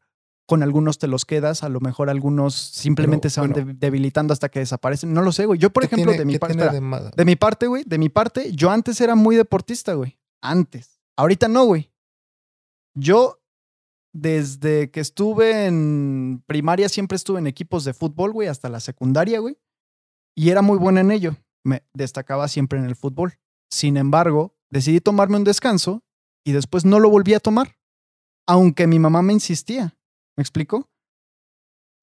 [0.52, 3.74] con algunos te los quedas, a lo mejor algunos simplemente Pero, se van bueno.
[3.80, 5.14] debilitando hasta que desaparecen.
[5.14, 5.58] No lo sé, güey.
[5.58, 8.10] Yo, por ¿Qué ejemplo, tiene- de mi parte, de de mi parte, güey, de mi
[8.10, 10.20] parte, yo antes era muy deportista, güey.
[10.44, 11.00] Antes.
[11.18, 11.90] Ahorita no, güey.
[12.94, 13.40] Yo,
[14.14, 19.40] desde que estuve en primaria, siempre estuve en equipos de fútbol, güey, hasta la secundaria,
[19.40, 19.58] güey.
[20.36, 21.38] Y era muy buena en ello.
[21.64, 23.40] Me destacaba siempre en el fútbol.
[23.72, 26.04] Sin embargo, decidí tomarme un descanso
[26.46, 27.78] y después no lo volví a tomar.
[28.48, 29.96] Aunque mi mamá me insistía.
[30.42, 30.90] ¿Me explico?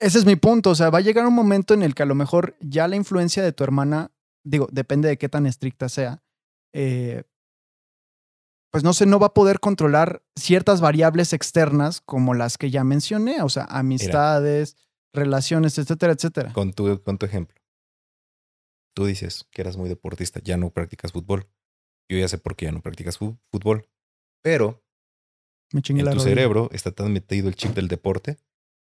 [0.00, 0.70] Ese es mi punto.
[0.70, 2.94] O sea, va a llegar un momento en el que a lo mejor ya la
[2.94, 4.12] influencia de tu hermana,
[4.44, 6.22] digo, depende de qué tan estricta sea,
[6.72, 7.24] eh,
[8.70, 12.84] pues no sé, no va a poder controlar ciertas variables externas como las que ya
[12.84, 14.76] mencioné, o sea, amistades,
[15.12, 16.52] relaciones, etcétera, etcétera.
[16.52, 17.60] Con tu, con tu ejemplo.
[18.94, 21.48] Tú dices que eras muy deportista, ya no practicas fútbol.
[22.08, 23.88] Yo ya sé por qué ya no practicas fútbol.
[24.44, 24.84] Pero
[25.72, 26.22] Me en la tu rodilla.
[26.34, 28.38] cerebro está tan metido el chip del deporte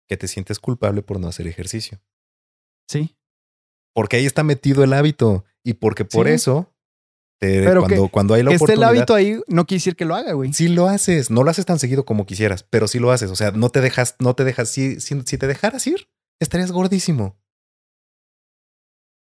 [0.08, 2.00] que te sientes culpable por no hacer ejercicio.
[2.88, 3.16] Sí.
[3.94, 6.32] Porque ahí está metido el hábito y porque por Sí.
[6.34, 6.72] eso
[7.38, 9.96] te- Pero cuando, cuando hay la Que esté el oportunidad hábito ahí no quiere decir
[9.96, 10.52] que lo haga, güey.
[10.52, 13.30] Sí lo haces, no lo haces tan seguido como quisieras, pero sí lo haces.
[13.30, 14.68] O sea, no te dejas, no te dejas.
[14.70, 16.08] Si, si, si te dejaras ir,
[16.40, 17.38] estarías gordísimo.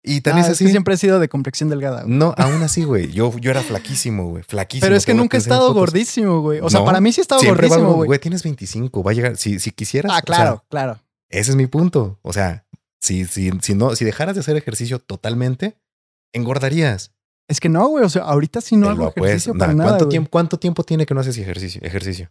[0.02, 0.64] Y tan Ah, es así.
[0.64, 2.02] que siempre he sido de complexión delgada.
[2.04, 2.14] güey.
[2.14, 3.12] No, aún así, güey.
[3.12, 4.42] Yo, yo era flaquísimo, güey.
[4.42, 4.86] Flaquísimo.
[4.86, 6.60] Pero es que nunca he estado gordísimo, güey.
[6.60, 8.18] O sea, No, para mí sí he estado va gordísimo, güey.
[8.18, 9.36] Tienes 25, va a llegar.
[9.36, 10.10] Si, si quisieras.
[10.10, 10.98] Ah, o sea, claro, claro.
[11.28, 12.18] ese es mi punto.
[12.22, 12.64] O sea,
[12.98, 15.76] si, si, si no, si dejaras de hacer ejercicio totalmente,
[16.32, 17.12] engordarías.
[17.48, 18.04] Es que no, güey.
[18.04, 20.10] O sea, ahorita sí no Te hago ejercicio nah, para nada, ¿cuánto, güey.
[20.12, 21.82] tiempo, ¿Cuánto tiempo tiene que no haces ejercicio?
[21.84, 22.30] Ejercicio.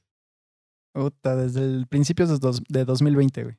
[0.94, 3.56] Puta, desde el principio de, dos- de 2020, güey.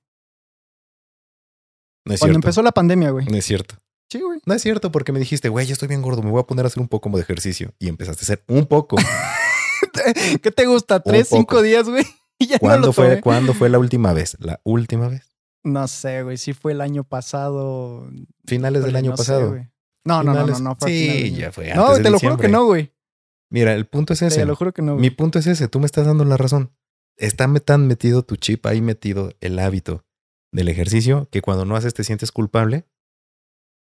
[2.07, 2.47] No es Cuando cierto.
[2.49, 3.27] empezó la pandemia, güey.
[3.27, 3.77] No es cierto.
[4.11, 4.41] Sí, güey.
[4.45, 6.65] No es cierto porque me dijiste, güey, yo estoy bien gordo, me voy a poner
[6.65, 7.73] a hacer un poco de ejercicio.
[7.79, 8.97] Y empezaste a hacer un poco.
[10.43, 11.01] ¿Qué te gusta?
[11.01, 12.05] ¿Tres, cinco días, güey?
[12.43, 13.21] Y ya no ¿Cuándo, lo fue.
[13.21, 14.39] ¿Cuándo fue la última vez?
[14.41, 15.31] ¿La última vez?
[15.63, 16.39] No sé, güey.
[16.39, 18.11] Sí fue el año pasado.
[18.47, 19.51] Finales del año no sé, pasado.
[19.51, 19.69] güey.
[20.07, 20.77] no, no, no, no, no.
[20.81, 22.95] fue Sí, ya fue antes No, de te lo juro que no, güey.
[23.51, 24.41] Mira, el punto es ese.
[24.41, 24.95] Te lo juro que no.
[24.95, 25.03] güey.
[25.03, 25.69] Mi punto es ese.
[25.69, 26.73] Tú me estás dando la razón.
[27.19, 30.07] Está tan metido tu chip ahí metido el hábito
[30.51, 32.87] del ejercicio que cuando no haces te sientes culpable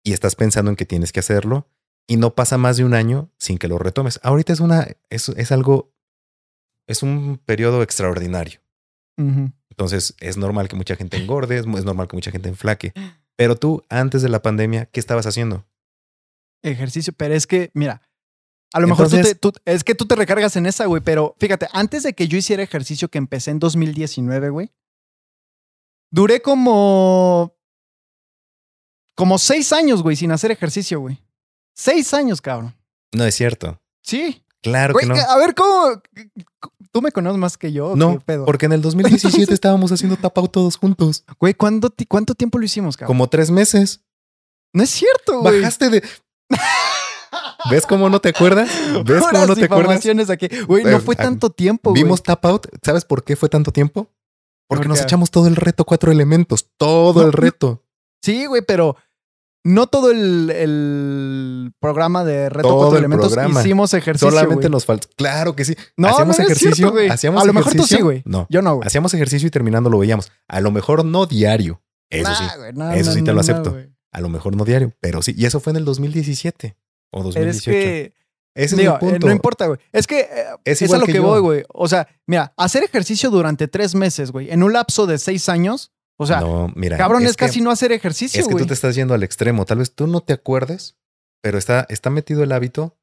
[0.04, 1.68] y estás pensando en que tienes que hacerlo
[2.08, 4.18] y no pasa más de un año sin que lo retomes.
[4.22, 5.92] Ahorita es una, es, es algo,
[6.88, 8.60] es un periodo extraordinario.
[9.70, 12.92] Entonces es normal que mucha gente engorde, es, normal que mucha gente enflaque.
[13.36, 15.64] Pero tú, antes de la pandemia, ¿qué estabas haciendo?
[16.62, 18.02] Ejercicio, pero es que, mira,
[18.72, 21.34] a lo mejor tú te- tú- es que tú te recargas en esa, güey, pero
[21.38, 24.70] fíjate, antes de que yo hiciera ejercicio que empecé en 2019, güey,
[26.10, 27.54] duré como,
[29.14, 31.20] como seis años, güey, sin hacer ejercicio, güey.
[31.74, 32.74] Seis años, cabrón.
[33.12, 33.80] No es cierto.
[34.02, 34.42] Sí.
[34.62, 35.20] Claro Güey, que no.
[35.20, 36.00] a ver, ¿cómo?
[36.92, 37.94] ¿Tú me conoces más que yo?
[37.96, 38.44] No, qué pedo?
[38.44, 41.24] porque en el 2017 estábamos haciendo tapao todos juntos.
[41.40, 43.08] Güey, ¿cuándo ti- ¿cuánto tiempo lo hicimos, cabrón?
[43.16, 44.02] Como tres meses.
[44.72, 45.58] No es cierto, güey.
[45.60, 46.02] Bajaste de.
[47.70, 48.68] ¿Ves cómo no te acuerdas?
[49.04, 50.30] ¿Ves cómo no te acuerdas?
[50.30, 50.48] aquí.
[50.66, 52.02] Güey, no Eh, fue ah, tanto tiempo, güey.
[52.02, 52.66] Vimos tap out.
[52.84, 54.08] ¿Sabes por qué fue tanto tiempo?
[54.68, 56.68] Porque ¿Por nos echamos todo el reto, cuatro elementos.
[56.76, 57.82] Todo No, el reto.
[58.22, 58.96] Sí, güey, pero
[59.64, 63.60] no todo el, el programa de Reto Todo Cuatro el Elementos programa.
[63.60, 64.70] hicimos ejercicio, Solamente güey.
[64.70, 65.08] nos falta.
[65.16, 65.76] Claro que sí.
[65.96, 66.74] No, hacíamos no, es ejercicio.
[66.74, 67.08] cierto, güey.
[67.08, 67.96] hacíamos A lo mejor tú ejercicio.
[67.98, 68.22] sí, güey.
[68.24, 68.46] No.
[68.50, 68.86] Yo no, güey.
[68.86, 70.30] Hacíamos ejercicio y terminando lo veíamos.
[70.48, 71.82] A lo mejor no diario.
[72.10, 72.44] Eso sí.
[72.44, 73.76] Nah, güey, no, Eso no, sí te no, lo acepto.
[74.12, 74.92] A lo mejor no diario.
[75.00, 75.34] Pero sí.
[75.36, 76.76] Y eso fue en el 2017
[77.12, 77.70] o Pero 2018.
[77.70, 78.14] es que,
[78.54, 79.26] Ese es digo, mi eh, punto.
[79.28, 79.78] no importa, güey.
[79.92, 81.64] Es que eh, Es es, a lo que que, voy, güey.
[81.72, 85.92] O sea, mira, hacer ejercicio durante tres meses, güey, en un lapso de seis años,
[86.22, 86.96] o sea, no, mira.
[86.96, 88.64] cabrón, es, que- casi no hacer ejercicio, Es que güey.
[88.64, 89.64] tú te estás yendo al extremo.
[89.64, 90.96] Tal vez tú no te acuerdes,
[91.42, 92.96] pero está, está metido el hábito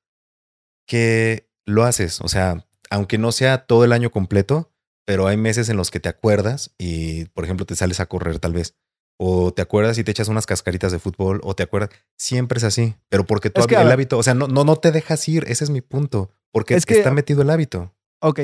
[0.87, 2.21] que lo haces.
[2.21, 4.71] O sea, aunque no sea todo el año completo,
[5.05, 8.39] pero hay meses en los que te acuerdas y, por ejemplo, te sales a correr
[8.39, 8.75] tal vez.
[9.21, 11.89] O te acuerdas y te echas unas cascaritas de fútbol, o te acuerdas.
[12.17, 12.95] Siempre es así.
[13.09, 15.43] Pero porque tú Es que, el hábito, o sea, no, no, no te dejas ir.
[15.47, 16.31] Ese es mi punto.
[16.51, 17.93] Porque Es que- está metido el hábito.
[18.21, 18.39] Ok,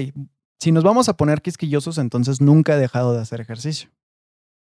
[0.59, 3.89] si nos vamos a poner quisquillosos, entonces nunca he dejado de hacer ejercicio.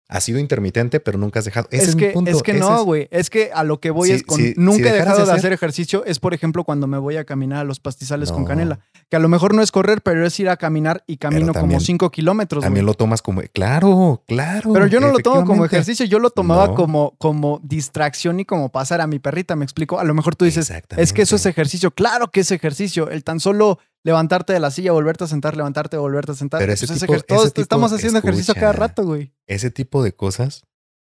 [0.08, 1.68] Ha sido intermitente, pero nunca has dejado.
[1.72, 2.30] Ese es, es, mi que, punto.
[2.30, 3.08] es que Ese no, es- güey.
[3.10, 5.36] Es que a lo que voy es con si- si nunca he dejado de hacer-
[5.36, 6.06] hacer ejercicio.
[6.06, 8.80] Es, por ejemplo, cuando me voy a caminar a los pastizales con canela.
[9.10, 11.78] Que a lo mejor no es correr, pero es ir a caminar y camino también-
[11.78, 12.64] como cinco kilómetros.
[12.64, 13.42] También lo tomas como.
[13.54, 14.74] Claro, claro.
[14.74, 16.76] Pero yo no lo tomo como ejercicio, yo lo tomaba No.
[16.76, 20.00] como, como distracción y como pasar a mi perrita, me explico.
[20.00, 21.90] A lo mejor tú dices, es que eso es ejercicio.
[21.92, 23.10] Claro que es ejercicio.
[23.10, 26.60] El tan solo levantarte de la silla, volverte a sentar, levantarte, volverte a sentar.
[26.62, 29.34] Pero pues ese tipo- Todos ese tipo- estamos haciendo ejercicio cada rato, güey.
[29.48, 30.64] Ese tipo de cosas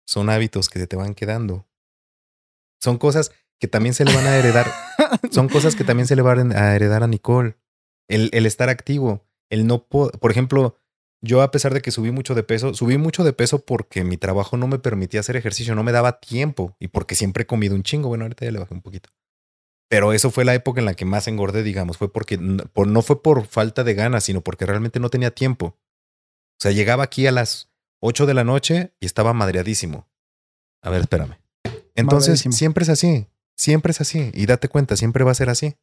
[0.06, 1.66] son hábitos que se te van quedando.
[2.80, 4.66] Son cosas que también se le van a heredar.
[5.30, 7.56] son cosas que también se le van a heredar a Nicole.
[8.08, 9.24] El, el estar activo.
[9.50, 10.76] El no po- Por ejemplo,
[11.20, 14.16] Yo a pesar de que subí mucho de peso, subí mucho de peso porque mi
[14.16, 17.74] trabajo no me permitía hacer ejercicio, no me daba tiempo y porque siempre he comido
[17.74, 18.08] un chingo.
[18.08, 19.10] Bueno, ahorita ya le bajé un poquito.
[19.88, 21.96] Pero eso fue la época en la que más engordé, digamos.
[21.96, 25.66] Fue porque no fue por falta de ganas, sino porque realmente no tenía tiempo.
[25.66, 27.70] O sea, llegaba aquí a las
[28.00, 30.06] 8 de la noche y estaba madreadísimo.
[30.82, 31.38] A ver, espérame.
[31.94, 33.26] Entonces, siempre es así.
[33.56, 34.30] Siempre es así.
[34.34, 35.76] Y date cuenta, siempre va a ser así.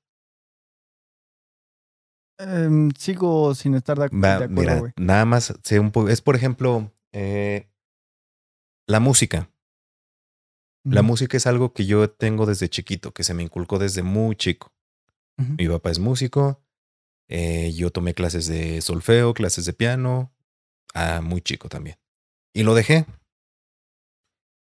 [2.38, 5.91] Em, sigo sin estar de, acuerdo, mira, Nada más sé un.
[6.10, 7.70] Es, por ejemplo, eh,
[8.88, 9.50] la música.
[10.86, 14.36] La música es algo que yo tengo desde chiquito, que se me inculcó desde muy
[14.36, 14.71] chico.
[15.38, 16.62] Mi papá es músico.
[17.28, 20.32] Eh, yo tomé clases de solfeo, clases de piano,
[20.93, 21.98] ah, muy chico también.
[22.54, 23.06] Y lo dejé.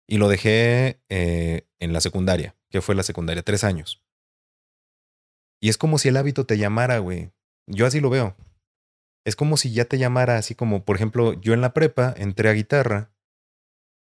[0.06, 4.04] Y lo dejé eh, en la secundaria, que fue la secundaria, tres años.
[5.62, 7.32] Y es como si el hábito te llamara, güey.
[7.67, 8.36] Yo así lo veo.
[9.26, 12.50] Es como si ya te llamara así como, por ejemplo, yo en la prepa entré
[12.50, 13.13] a guitarra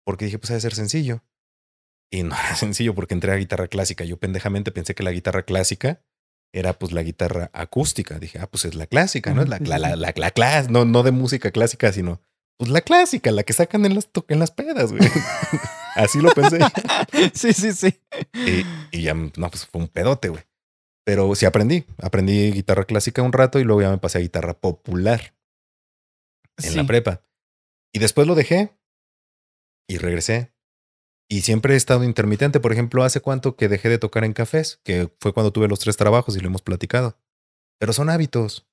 [0.03, 1.23] porque dije, pues debe ser sencillo.
[2.11, 4.03] Y no era sencillo porque entré a guitarra clásica.
[4.03, 6.03] Yo pendejamente pensé que la guitarra clásica
[6.53, 8.19] era pues la guitarra acústica.
[8.19, 9.41] Dije, ah, pues es la clásica, ¿no?
[9.41, 12.21] Es la, la, la, la, la no, no de música clásica, sino
[12.57, 15.01] pues la clásica, la que sacan en las, en las pedas, güey.
[15.95, 16.59] Así lo pensé.
[17.33, 17.99] sí, sí, sí.
[18.33, 20.43] Y, y, ya, no, pues fue un pedote, güey.
[21.03, 21.85] Pero sí aprendí.
[21.97, 25.33] Aprendí guitarra clásica un rato y luego ya me pasé a guitarra popular
[26.57, 27.23] en la prepa.
[27.93, 28.71] Y después lo dejé
[29.87, 30.51] y regresé.
[31.31, 32.59] Y siempre he estado intermitente.
[32.59, 35.79] Por ejemplo, hace cuánto que dejé de tocar en cafés, que fue cuando tuve los
[35.79, 37.17] tres trabajos y lo hemos platicado.
[37.79, 38.67] Pero son hábitos.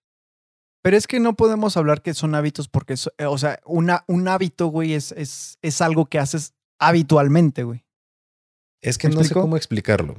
[0.83, 4.27] Pero es que no podemos hablar que son hábitos porque, eh, o sea, una, un
[4.27, 7.85] hábito, güey, es, es, es algo que haces habitualmente, güey.
[8.83, 10.17] Es que no sé cómo explicarlo.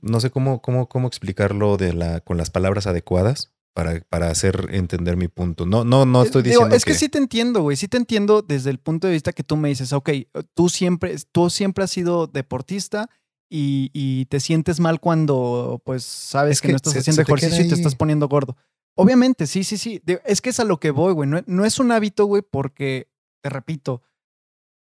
[0.00, 4.68] No sé cómo, cómo, cómo explicarlo de la, con las palabras adecuadas para, para hacer
[4.70, 5.66] entender mi punto.
[5.66, 6.74] No, no, no estoy diciendo.
[6.74, 6.94] es que...
[6.94, 7.76] sí te entiendo, güey.
[7.76, 10.10] Sí te entiendo desde el punto de vista que tú me dices, ok,
[10.54, 13.10] tú siempre, tú siempre has sido deportista
[13.50, 17.74] y, y te sientes mal cuando, pues, sabes que, no estás haciendo ejercicio y te
[17.74, 18.56] estás poniendo gordo.
[18.96, 20.00] Obviamente, sí, sí, sí.
[20.24, 21.28] Es que es a lo que voy, güey.
[21.28, 23.10] No, no es un hábito, güey, porque,
[23.42, 24.02] te repito,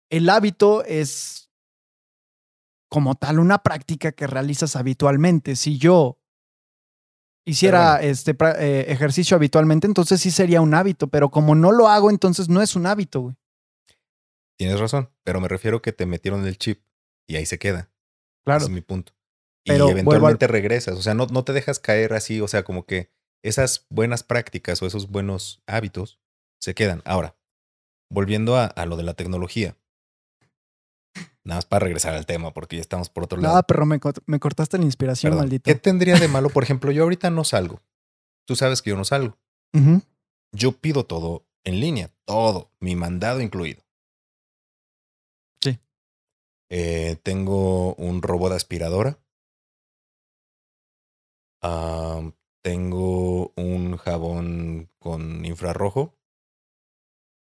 [0.08, 1.50] el hábito es
[2.88, 5.56] como tal una práctica que realizas habitualmente.
[5.56, 6.17] Si yo
[7.48, 12.10] hiciera este eh, ejercicio habitualmente, entonces sí sería un hábito, pero como no lo hago,
[12.10, 13.36] entonces no es un hábito, güey.
[14.58, 16.82] Tienes razón, pero me refiero que te metieron el chip
[17.28, 17.90] y ahí se queda.
[18.44, 18.58] Claro.
[18.58, 19.12] Ese es mi punto.
[19.64, 23.10] Y eventualmente regresas, o sea, no, no te dejas caer así, o sea, como que
[23.42, 26.18] esas buenas prácticas o esos buenos hábitos
[26.60, 27.02] se quedan.
[27.04, 27.36] Ahora,
[28.10, 29.76] volviendo a, a lo de la tecnología.
[31.48, 33.54] Nada más para regresar al tema, porque ya estamos por otro lado.
[33.54, 35.64] Nada, pero me, me cortaste la inspiración, maldito.
[35.64, 36.50] ¿Qué tendría de malo?
[36.50, 37.80] Por ejemplo, yo ahorita no salgo.
[38.46, 39.38] Tú sabes que yo no salgo.
[40.52, 43.80] Yo pido todo en línea, todo, mi mandado incluido.
[45.62, 45.78] Sí.
[46.68, 49.18] Eh, tengo un robot de aspiradora.
[52.62, 56.17] tengo un jabón con infrarrojo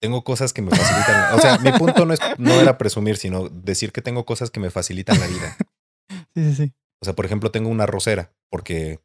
[0.00, 1.34] tengo cosas que me facilitan.
[1.34, 4.60] o sea, mi punto no, es, no era presumir, sino decir que tengo cosas que
[4.60, 5.56] me facilitan la vida.
[6.34, 6.72] Sí, sí, sí.
[7.02, 9.00] O sea, por ejemplo, tengo una rosera, porque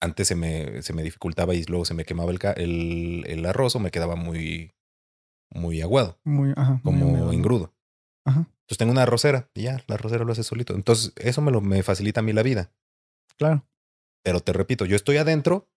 [0.00, 3.74] antes se me, se me dificultaba y luego se me quemaba el, el, el arroz
[3.74, 4.72] o me quedaba muy,
[5.50, 6.20] muy aguado.
[6.24, 7.74] Muy, ajá, como engrudo.
[8.24, 8.40] Ajá.
[8.40, 10.74] Entonces tengo una rosera y ya, la rosera lo hace solito.
[10.74, 12.72] Entonces, eso me, lo, me facilita a mí la vida.
[13.36, 13.66] Claro.
[14.24, 15.68] Pero te repito, yo estoy adentro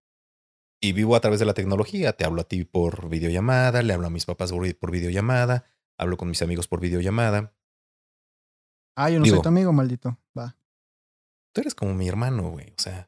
[0.82, 2.14] y vivo a través de la tecnología.
[2.14, 5.66] Te hablo a ti por videollamada, le hablo a mis papás por videollamada,
[5.98, 7.54] hablo con mis amigos por videollamada.
[8.96, 10.18] Ah, yo no soy tu amigo, maldito.
[10.38, 10.56] Va.
[11.54, 12.70] Tú eres como mi hermano, güey.
[12.78, 13.08] O sea,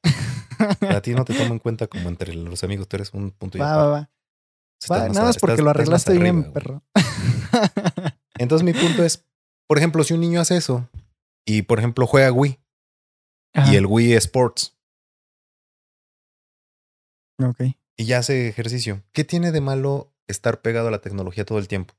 [0.90, 2.88] a ti no te tomo en cuenta como entre los amigos.
[2.88, 4.10] Tú eres un punto y Va, va, va.
[5.10, 6.84] nada más porque lo arreglaste bien, perro.
[8.38, 9.26] Entonces mi punto es,
[9.68, 10.90] por ejemplo, si un niño hace eso
[11.46, 12.60] y, por ejemplo, juega Wii
[13.72, 14.77] y el Wii Sports,
[17.40, 17.62] Ok.
[17.98, 19.04] Y ya hace ejercicio.
[19.12, 21.96] ¿Qué tiene de malo estar pegado a la tecnología todo el tiempo?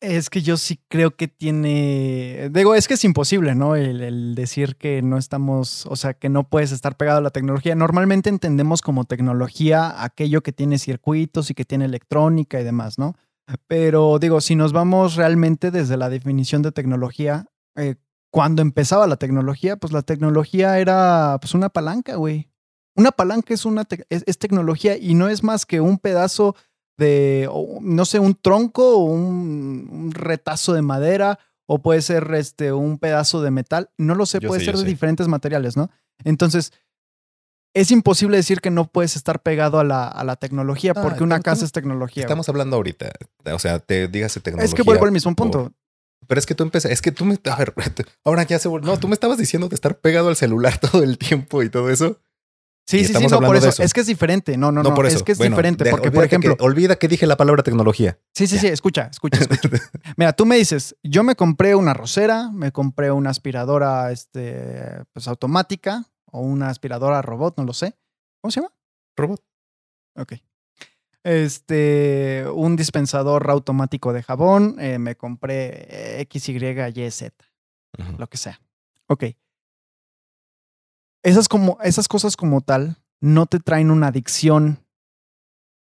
[0.00, 2.50] Es que yo sí creo que tiene.
[2.50, 3.76] Digo, es que es imposible, ¿no?
[3.76, 7.76] El, decir que no estamos, o sea, que no puedes estar pegado a la tecnología.
[7.76, 13.14] Normalmente entendemos como tecnología aquello que tiene circuitos y que tiene electrónica y demás, ¿no?
[13.68, 17.46] Pero digo, si nos vamos realmente desde la definición de tecnología,
[17.76, 17.94] eh,
[18.32, 22.48] cuando empezaba la tecnología, pues la tecnología era pues una palanca, güey.
[22.96, 26.56] Una palanca es, una es, tecnología y no es más que un pedazo
[26.96, 27.46] de,
[27.82, 33.42] no sé, un tronco o un, retazo de madera o puede ser este, un pedazo
[33.42, 33.90] de metal.
[33.98, 35.90] No lo sé, puede ser de diferentes materiales, ¿no?
[36.24, 36.72] Entonces,
[37.74, 41.22] es imposible decir que no puedes estar pegado a la, a la tecnología, Ah, porque
[41.22, 42.22] una casa es tecnología.
[42.22, 42.30] güey.
[42.30, 43.12] Estamos hablando ahorita.
[43.52, 44.70] O sea, te dígase tecnología.
[44.70, 45.70] Es que vuelvo al mismo punto.
[46.26, 47.74] Pero es que tú empezaste, es que tú me, a ver,
[48.24, 51.02] ahora ya se vol- no, tú me estabas diciendo de estar pegado al celular todo
[51.02, 52.20] el tiempo y todo eso.
[52.84, 53.68] Sí, sí, sí, no, por eso.
[53.68, 53.82] eso.
[53.84, 54.56] Es que es diferente.
[54.56, 54.92] No, no, no.
[54.92, 55.16] por eso.
[55.16, 55.88] Es que es Bueno, diferente.
[55.88, 58.18] Porque, por que- ejemplo, olvida que dije la palabra tecnología.
[58.34, 59.78] sí, sí, sí, escucha, escucha, escucha.
[60.16, 65.28] Mira, tú me dices, yo me compré una rosera, me compré una aspiradora este, pues,
[65.28, 67.94] automática o una aspiradora robot, no lo sé.
[68.40, 68.74] ¿Cómo se llama?
[69.16, 69.40] Robot.
[70.16, 70.32] Ok.
[71.24, 77.44] Este, un dispensador automático de jabón, eh, me compré X, Y, Y, Z,
[78.18, 78.60] lo que sea.
[79.08, 79.24] Ok.
[81.22, 84.84] Esas, como, esas cosas como tal no te traen una adicción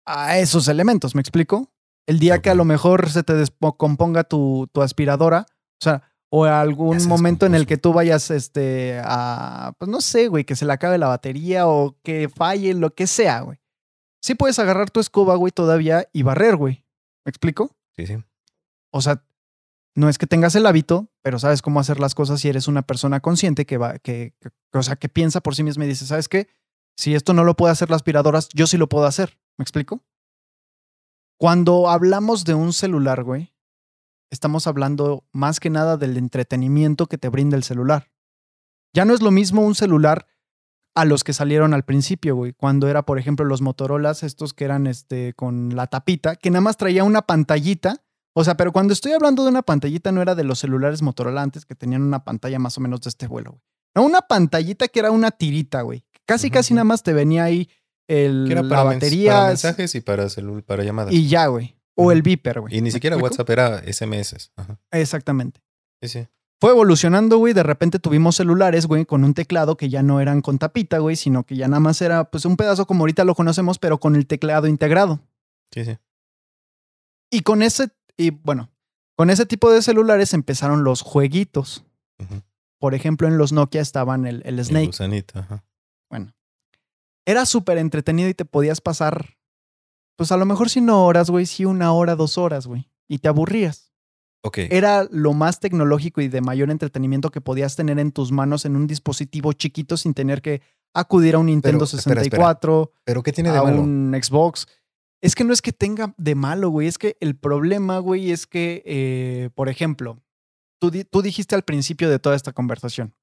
[0.06, 1.72] a esos elementos, ¿me explico?
[2.06, 6.46] El día que a lo mejor se te descomponga tu, tu aspiradora, o sea, o
[6.46, 10.66] algún momento en el que tú vayas este, a, pues no sé, güey, que se
[10.66, 13.61] le acabe la batería o que falle, lo que sea, güey.
[14.22, 16.86] Sí puedes agarrar tu escoba, güey, todavía y barrer, güey.
[17.26, 17.76] ¿Me explico?
[17.96, 18.18] Sí, sí.
[18.92, 19.24] O sea,
[19.96, 22.82] no es que tengas el hábito, pero sabes cómo hacer las cosas y eres una
[22.84, 26.06] persona consciente que va, que, que- o sea, que piensa por sí misma y dice,
[26.06, 26.48] ¿sabes qué?
[26.98, 29.40] Si esto no lo puede hacer las aspiradoras, yo sí lo puedo hacer.
[29.58, 30.04] ¿Me explico?
[31.38, 33.54] Cuando hablamos de un celular, güey,
[34.30, 38.12] estamos hablando más que nada del entretenimiento que te brinda el celular.
[38.94, 40.28] Ya no es lo mismo un celular
[40.96, 42.54] a los que salieron al principio, güey.
[42.54, 46.62] Cuando era, por ejemplo, los Motorolas, estos que eran este, con la tapita, que nada
[46.62, 48.04] más traía una pantallita.
[48.34, 51.42] O sea, pero cuando estoy hablando de una pantallita, no era de los celulares Motorola
[51.42, 53.62] antes que tenían una pantalla más o menos de este vuelo, güey.
[53.96, 56.06] No, una pantallita que era una tirita, güey.
[56.26, 57.70] Casi, casi nada más te venía ahí
[58.08, 61.14] el, Que era la para, mens- batería para mensajes y para celul para llamadas.
[61.14, 61.76] y ya, güey.
[61.96, 62.74] O el beeper, güey.
[62.74, 63.18] Y ni ¿Me siquiera?
[63.18, 64.52] WhatsApp era SMS.
[64.56, 64.80] Ajá.
[64.92, 65.62] Exactamente.
[66.02, 66.28] Sí, sí.
[66.62, 67.54] Fue evolucionando, güey.
[67.54, 71.16] De repente tuvimos celulares, güey, con un teclado que ya no eran con tapita, güey,
[71.16, 74.16] sino que ya nada más era, pues, un pedazo como ahorita lo conocemos, pero con
[74.16, 75.20] el teclado integrado.
[75.72, 75.98] Sí, sí.
[77.32, 78.70] Y con ese, y bueno,
[79.16, 81.84] con ese tipo de celulares empezaron los jueguitos.
[82.78, 84.88] Por ejemplo, en los Nokia estaban el, el El Snake.
[84.88, 85.64] gusanito, ajá.
[86.10, 86.34] Bueno,
[87.26, 89.38] era súper entretenido y te podías pasar,
[90.16, 92.90] pues a lo mejor si no horas, güey, sí una hora, dos horas, güey.
[93.08, 93.91] Y te aburrías.
[94.72, 98.76] Era lo más tecnológico y de mayor entretenimiento que podías tener en tus manos en
[98.76, 100.62] un dispositivo chiquito sin tener que
[100.94, 102.24] acudir a un Nintendo Pero, espera, espera.
[102.24, 103.82] 64, Pero ¿qué tiene de a malo?
[103.82, 104.68] un Xbox.
[105.22, 106.88] Es que no es que tenga de malo, güey.
[106.88, 110.20] Es que el problema, güey, es que, eh, por ejemplo,
[110.82, 113.14] tú, di- tú dijiste al principio de toda esta conversación.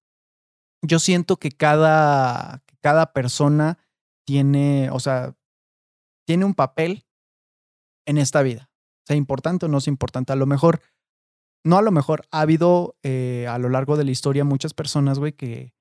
[0.82, 3.78] Yo siento que cada, cada persona
[4.24, 5.34] tiene, o sea,
[6.24, 7.04] tiene un papel
[8.06, 8.70] en esta vida.
[9.06, 10.32] Sea importante o no sea importante.
[10.32, 10.80] A lo mejor,
[11.64, 15.18] no a lo mejor, ha habido eh, a lo largo de la historia muchas personas,
[15.18, 15.74] güey, que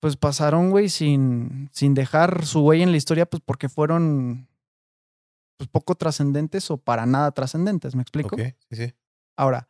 [0.00, 4.48] pues pasaron, güey, sin, sin dejar su huella en la historia, pues porque fueron
[5.56, 8.36] pues, poco trascendentes o para nada trascendentes, ¿me explico?
[8.36, 8.94] Ok, sí, sí.
[9.36, 9.68] Ahora,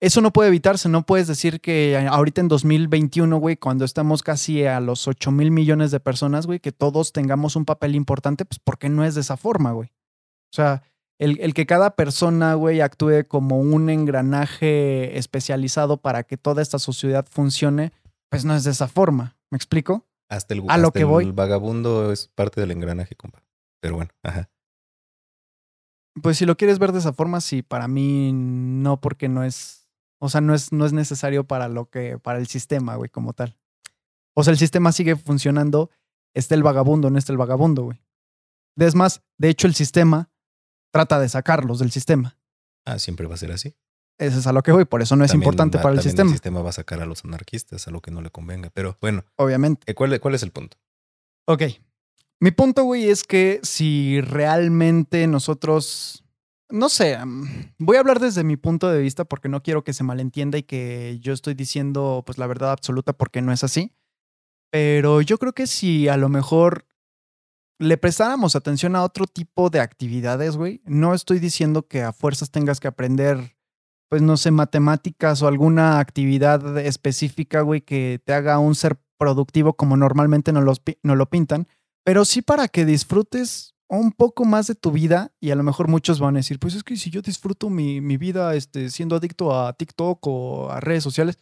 [0.00, 4.64] eso no puede evitarse, no puedes decir que ahorita en 2021, güey, cuando estamos casi
[4.64, 8.58] a los 8 mil millones de personas, güey, que todos tengamos un papel importante, pues
[8.58, 9.90] porque no es de esa forma, güey.
[9.90, 10.82] O sea,
[11.22, 16.80] el, el que cada persona, güey, actúe como un engranaje especializado para que toda esta
[16.80, 17.92] sociedad funcione,
[18.28, 19.36] pues no es de esa forma.
[19.48, 20.04] ¿Me explico?
[20.28, 21.30] Hasta el, A lo hasta que el voy.
[21.30, 23.44] vagabundo es parte del engranaje, compa.
[23.80, 24.50] Pero bueno, ajá.
[26.20, 29.88] Pues si lo quieres ver de esa forma, sí, para mí no, porque no es,
[30.18, 33.32] o sea, no es, no es necesario para lo que, para el sistema, güey, como
[33.32, 33.56] tal.
[34.34, 35.88] O sea, el sistema sigue funcionando,
[36.34, 38.02] está el vagabundo, no está el vagabundo, güey.
[38.76, 40.31] Es más, de hecho, el sistema
[40.92, 42.36] trata de sacarlos del sistema.
[42.84, 43.74] Ah, siempre va a ser así.
[44.18, 46.02] Eso es a lo que voy, por eso no es También importante va- para el
[46.02, 48.70] sistema, El sistema va a sacar a los anarquistas, a lo que no le convenga.
[48.70, 49.90] Pero bueno, obviamente.
[49.90, 50.76] eh, ¿cuál, cuál es el punto?
[51.48, 51.62] Ok.
[52.40, 56.24] Mi punto, güey, es que si realmente nosotros,
[56.68, 59.92] no sé, mm, voy a hablar desde mi punto de vista porque no quiero que
[59.92, 63.92] se malentienda y que yo estoy diciendo pues la verdad absoluta porque no es así.
[64.70, 66.86] Pero yo creo que si a lo mejor
[67.82, 72.50] le prestáramos atención a otro tipo de actividades, güey, no estoy diciendo que a fuerzas
[72.50, 73.56] tengas que aprender,
[74.08, 79.74] pues no sé, matemáticas o alguna actividad específica, güey, que te haga un ser productivo
[79.74, 81.66] como normalmente nos, los lo pintan,
[82.04, 85.88] pero sí para que disfrutes un poco más de tu vida y a lo mejor
[85.88, 89.16] muchos van a decir, pues es que si yo disfruto mi, mi vida este, siendo
[89.16, 91.38] adicto a TikTok o a redes sociales,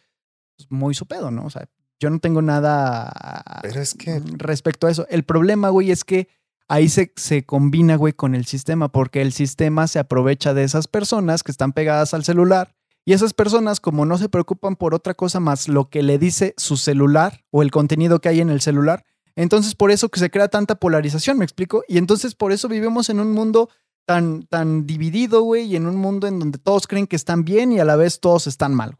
[0.57, 1.45] pues muy su pedo, ¿no?
[1.45, 1.69] O sea,
[2.01, 5.05] yo no tengo nada Pero es que- respecto a eso.
[5.09, 6.27] El problema, güey, es que
[6.67, 10.87] ahí se, se combina, güey, con el sistema, porque el sistema se aprovecha de esas
[10.87, 12.73] personas que están pegadas al celular
[13.05, 16.53] y esas personas, como no se preocupan por otra cosa más lo que le dice
[16.57, 19.03] su celular o el contenido que hay en el celular,
[19.37, 21.83] Entonces, por eso que se crea tanta polarización, ¿me explico?
[21.87, 23.69] Y entonces, por eso vivimos en un mundo
[24.05, 27.71] tan, tan dividido, güey, y en un mundo en donde todos creen que están bien
[27.71, 28.97] y a la vez todos están mal.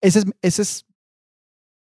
[0.00, 0.84] Ese es, ese es.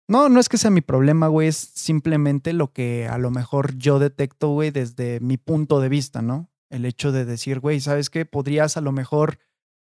[0.07, 3.77] No, no es que sea mi problema, güey, es simplemente lo que a lo mejor
[3.77, 6.49] yo detecto, güey, desde mi punto de vista, ¿no?
[6.69, 8.25] El hecho de decir, güey, ¿sabes qué?
[8.25, 9.39] Podrías a lo mejor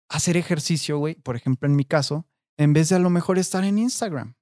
[0.10, 2.26] hacer ejercicio, güey, por ejemplo, en mi caso,
[2.58, 4.36] en vez de a lo mejor estar en Instagram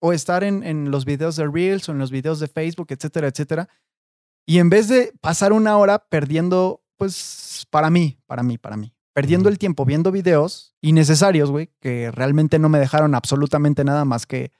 [0.00, 3.28] o estar en, en los videos de Reels o en los videos de Facebook, etcétera,
[3.28, 3.68] etcétera.
[4.44, 8.92] Y en vez de pasar una hora perdiendo, pues, para mí, para mí, para mí,
[9.12, 14.26] perdiendo el tiempo viendo videos innecesarios, güey, que realmente no me dejaron absolutamente nada más
[14.26, 14.50] que,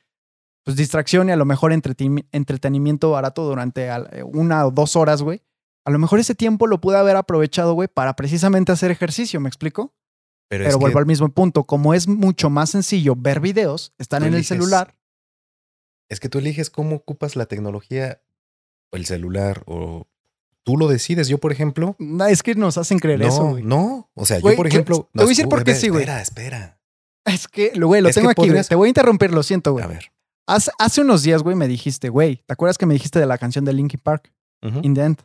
[0.64, 3.88] pues, distracción y a lo mejor entretenimiento barato durante
[4.24, 5.42] una o dos horas, güey.
[5.84, 9.48] A lo mejor ese tiempo lo pude haber aprovechado, güey, para precisamente hacer ejercicio, ¿me
[9.48, 9.94] explico?
[10.48, 11.64] Pero, vuelvo al mismo punto.
[11.64, 14.94] Como es mucho más sencillo ver videos, están en el celular.
[16.08, 18.20] Es que tú eliges cómo ocupas la tecnología
[18.90, 20.06] o el celular o
[20.62, 21.26] tú lo decides.
[21.28, 21.96] Yo, por ejemplo.
[21.98, 23.62] No, es que nos hacen creer eso, güey.
[23.64, 25.08] No, o sea, yo, por ejemplo.
[25.12, 26.02] Te voy a decir por qué sí, güey.
[26.02, 26.78] Espera, espera.
[27.24, 29.84] Es que, güey, lo tengo aquí, Te voy a interrumpir, lo siento, güey.
[29.84, 30.12] A ver.
[30.46, 33.38] Hace, hace unos días, güey, me dijiste, güey, ¿te acuerdas que me dijiste de la
[33.38, 34.32] canción de Linkin Park?
[34.82, 35.18] In the End.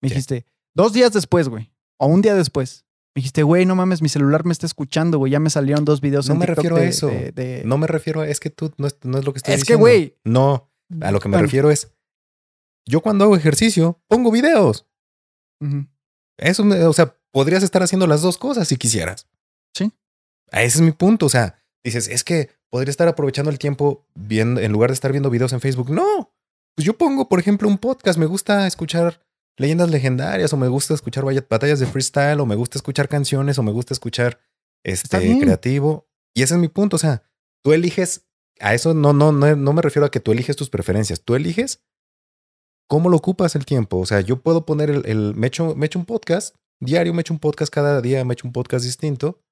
[0.00, 2.84] Me dijiste, dos días después, güey, o un día después,
[3.14, 5.32] me dijiste, güey, no mames, mi celular me está escuchando, güey.
[5.32, 7.10] Ya me salieron dos videos no en me refiero a eso.
[7.64, 8.28] No me refiero a.
[8.28, 9.62] Es que tú no es, no es lo que estoy diciendo.
[9.62, 10.16] Es que, güey.
[10.24, 10.72] No.
[11.02, 11.92] A lo que me refiero es.
[12.88, 14.88] Yo cuando hago ejercicio, pongo videos.
[16.38, 19.28] Eso, o sea, podrías estar haciendo las dos cosas si quisieras.
[19.76, 19.92] Sí.
[20.50, 21.26] Ese es mi punto.
[21.26, 25.12] O sea, dices, es que podría estar aprovechando el tiempo viendo, en lugar de estar
[25.12, 25.90] viendo videos en Facebook.
[25.90, 26.32] No.
[26.74, 28.18] Pues yo pongo, por ejemplo, un podcast.
[28.18, 29.20] Me gusta escuchar
[29.58, 33.62] leyendas legendarias o me gusta escuchar batallas de freestyle o me gusta escuchar canciones o
[33.62, 34.40] me gusta escuchar
[34.84, 36.08] este creativo.
[36.34, 36.96] Y ese es mi punto.
[36.96, 37.22] O sea,
[37.62, 38.26] tú eliges
[38.58, 41.20] a eso no, no, no, no me refiero a que tú eliges tus preferencias.
[41.20, 41.82] Tú eliges
[42.88, 43.98] cómo lo ocupas el tiempo.
[43.98, 47.20] O sea, yo puedo poner el, el me, echo, me echo un podcast diario, me
[47.20, 49.42] echo un podcast cada día, me echo un podcast distinto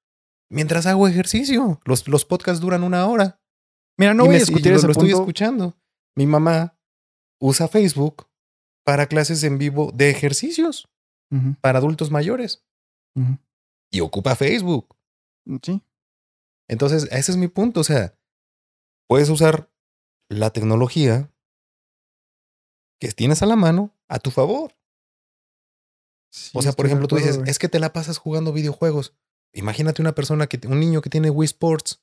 [0.51, 1.81] mientras hago ejercicio.
[1.85, 3.41] Los, los podcasts duran una hora.
[3.97, 4.87] Mira, no voy a discutir eso.
[4.87, 5.77] Lo, estoy escuchando.
[6.15, 6.77] Mi mamá
[7.39, 8.27] usa Facebook
[8.83, 10.89] para clases en vivo de ejercicios
[11.61, 12.65] para adultos mayores.
[13.89, 14.95] Y ocupa Facebook.
[15.45, 15.81] Mm, sí.
[16.67, 17.79] Entonces, ese es mi punto.
[17.79, 18.17] O sea,
[19.07, 19.71] puedes usar
[20.29, 21.31] la tecnología
[22.99, 24.75] que tienes a la mano a tu favor.
[26.53, 29.15] o sea, por ejemplo, tú dices, es que te la pasas jugando videojuegos.
[29.53, 32.01] Imagínate una persona que, un niño que tiene Wii Sports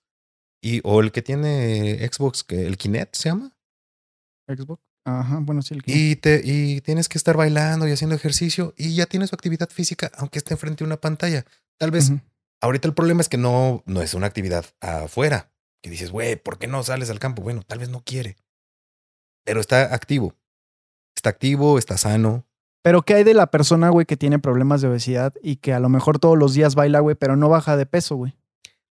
[0.63, 3.57] y, o el que tiene Xbox, que el Kinect se llama.
[4.49, 4.83] Xbox.
[5.05, 5.75] Ajá, bueno, sí.
[5.75, 9.35] El y, te, y tienes que estar bailando y haciendo ejercicio y ya tienes su
[9.35, 11.47] actividad física, aunque esté enfrente de una pantalla.
[11.79, 12.13] Tal vez,
[12.61, 15.51] ahorita el problema es que no, no es una actividad afuera.
[15.81, 17.41] Que dices, güey, ¿por qué no sales al campo?
[17.41, 18.37] Bueno, tal vez no quiere.
[19.45, 20.35] Pero está activo.
[21.17, 22.48] Está activo, está sano.
[22.83, 25.81] Pero ¿qué hay de la persona, güey, que tiene problemas de obesidad y que a
[25.81, 28.35] lo mejor todos los días baila, güey, pero no baja de peso, güey?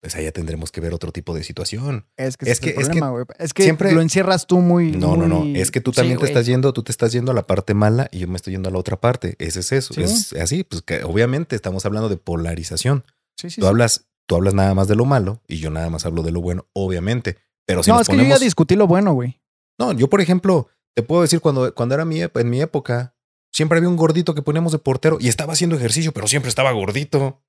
[0.05, 2.05] pues allá tendremos que ver otro tipo de situación.
[2.18, 3.01] Es que es, que, es, que,
[3.39, 4.93] es que siempre lo encierras tú muy.
[4.93, 5.45] No, no, no.
[5.59, 8.11] Es que tú también te estás yendo, tú te estás yendo a la parte mala
[8.12, 9.35] y yo me estoy yendo a la otra parte.
[9.39, 9.99] Ese es eso.
[9.99, 13.03] Es así, pues que obviamente estamos hablando de polarización.
[13.39, 13.62] Sí, sí.
[13.62, 16.32] Tú hablas, tú hablas nada más de lo malo y yo nada más hablo de
[16.32, 17.39] lo bueno, obviamente.
[17.64, 19.41] Pero si no, es que yo ya discutí lo bueno, güey.
[19.78, 23.14] No, yo, por ejemplo, te puedo decir cuando, cuando era mi, en mi época,
[23.55, 26.73] siempre había un gordito que poníamos de portero y estaba haciendo ejercicio, pero siempre estaba
[26.73, 27.41] gordito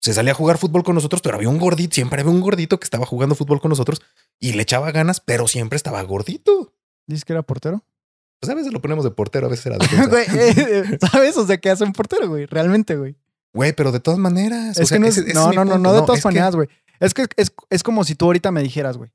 [0.00, 2.78] se salía a jugar fútbol con nosotros, pero había un gordito, siempre había un gordito
[2.78, 4.00] que estaba jugando fútbol con nosotros
[4.38, 6.72] y le echaba ganas, pero siempre estaba gordito.
[7.06, 7.84] ¿Dices que era portero?
[8.40, 11.36] Pues a veces lo ponemos de portero, a veces era de ¿Sabes?
[11.36, 12.46] O sea, ¿qué hace un portero, güey?
[12.46, 13.16] Realmente, güey.
[13.52, 14.78] Güey, pero de todas maneras.
[14.78, 16.68] Es que no, no, no, no, de todas maneras, güey.
[17.00, 19.10] Es que es, es como si tú ahorita me dijeras, güey.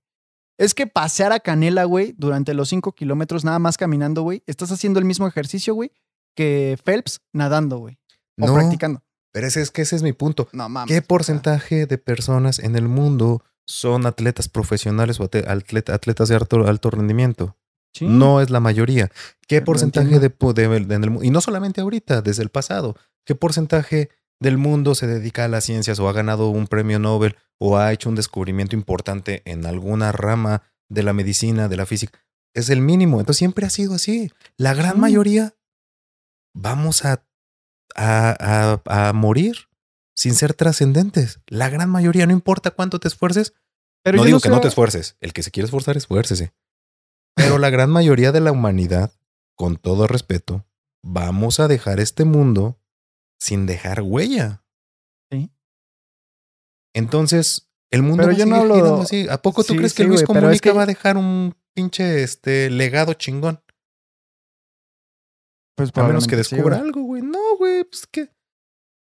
[0.58, 4.72] Es que pasear a Canela, güey, durante los cinco kilómetros nada más caminando, güey, estás
[4.72, 5.92] haciendo el mismo ejercicio, güey,
[6.36, 7.98] que Phelps nadando, güey.
[8.40, 9.02] O practicando.
[9.32, 10.48] Pero ese es que ese es mi punto.
[10.88, 17.58] ¿Qué porcentaje de personas en el mundo son atletas profesionales o atletas de alto, rendimiento?
[18.02, 19.12] No es la mayoría.
[19.48, 22.96] ¿Qué porcentaje de, de, y no solamente ahorita, desde el pasado,
[23.26, 24.10] qué porcentaje
[24.44, 27.92] del mundo se dedica a las ciencias o ha ganado un premio Nobel o ha
[27.92, 32.20] hecho un descubrimiento importante en alguna rama de la medicina, de la física?
[32.54, 33.20] Es el mínimo.
[33.20, 34.32] Entonces siempre ha sido así.
[34.58, 35.56] La gran mayoría
[36.54, 37.26] vamos a
[37.96, 39.56] a, a, morir
[40.16, 41.42] sin ser trascendentes.
[41.48, 43.54] La gran mayoría, no importa cuánto te esfuerces.
[44.04, 45.18] Pero no digo que no te esfuerces.
[45.22, 46.54] El que se quiere esforzar, esfuércese.
[47.36, 49.14] Pero la gran mayoría de la humanidad,
[49.56, 50.66] con todo respeto,
[51.04, 52.80] vamos a dejar este mundo
[53.40, 54.64] sin dejar huella.
[55.32, 55.52] Sí.
[56.94, 58.54] Entonces, el mundo va a seguir
[59.02, 59.28] así.
[59.30, 63.60] ¿A poco tú crees que Luis Comunica va a dejar un pinche este legado chingón.
[65.76, 66.88] Pues A menos que sí, descubra güey.
[66.88, 67.22] algo, güey.
[67.24, 68.30] No, güey, pues que.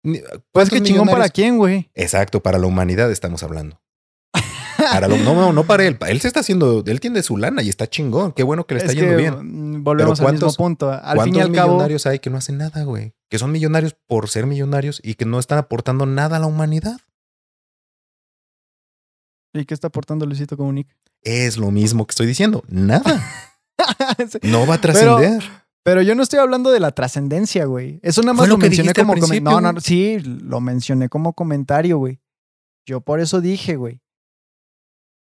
[0.04, 1.90] ni- Pues ¿cuántos que chingón para quién, güey.
[1.94, 3.80] Exacto, para la humanidad estamos hablando.
[4.78, 5.96] Para lo- no, no, no para él.
[6.08, 8.32] Él se está haciendo, él tiene su lana y está chingón.
[8.32, 9.34] Qué bueno que le está es yendo que bien.
[9.78, 10.90] mm, volvemos Pero al mismo ¿cuántos- punto.
[10.90, 13.12] Al fin y ¿Cuántos cabo, millonarios hay que no hacen nada, güey?
[13.32, 17.00] Que son millonarios por ser millonarios y que no están aportando nada a la humanidad.
[19.54, 20.94] ¿y qué está aportando Luisito Comunica?
[21.22, 22.62] Es lo mismo que estoy diciendo.
[22.68, 23.24] Nada.
[24.42, 25.42] No va a trascender.
[25.82, 28.00] Pero yo no estoy hablando de la trascendencia, güey.
[28.02, 31.96] Eso nada más lo, mencioné como comen- principio, No, no, sí, lo mencioné como comentario,
[31.96, 32.20] güey.
[32.86, 34.02] Yo por eso dije, güey.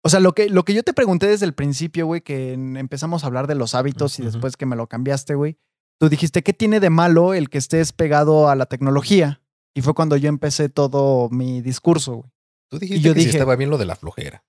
[0.03, 3.23] O sea, lo que, lo que yo te pregunté desde el principio, güey, que empezamos
[3.23, 5.59] a hablar de los hábitos y después que me lo cambiaste, güey.
[5.99, 9.40] Tú dijiste, ¿qué tiene de malo el que estés pegado a la tecnología?
[9.74, 12.30] Y fue cuando yo empecé todo mi discurso, güey.
[12.70, 14.44] Tú dijiste Y yo que dije- estaba bien lo de la flojera.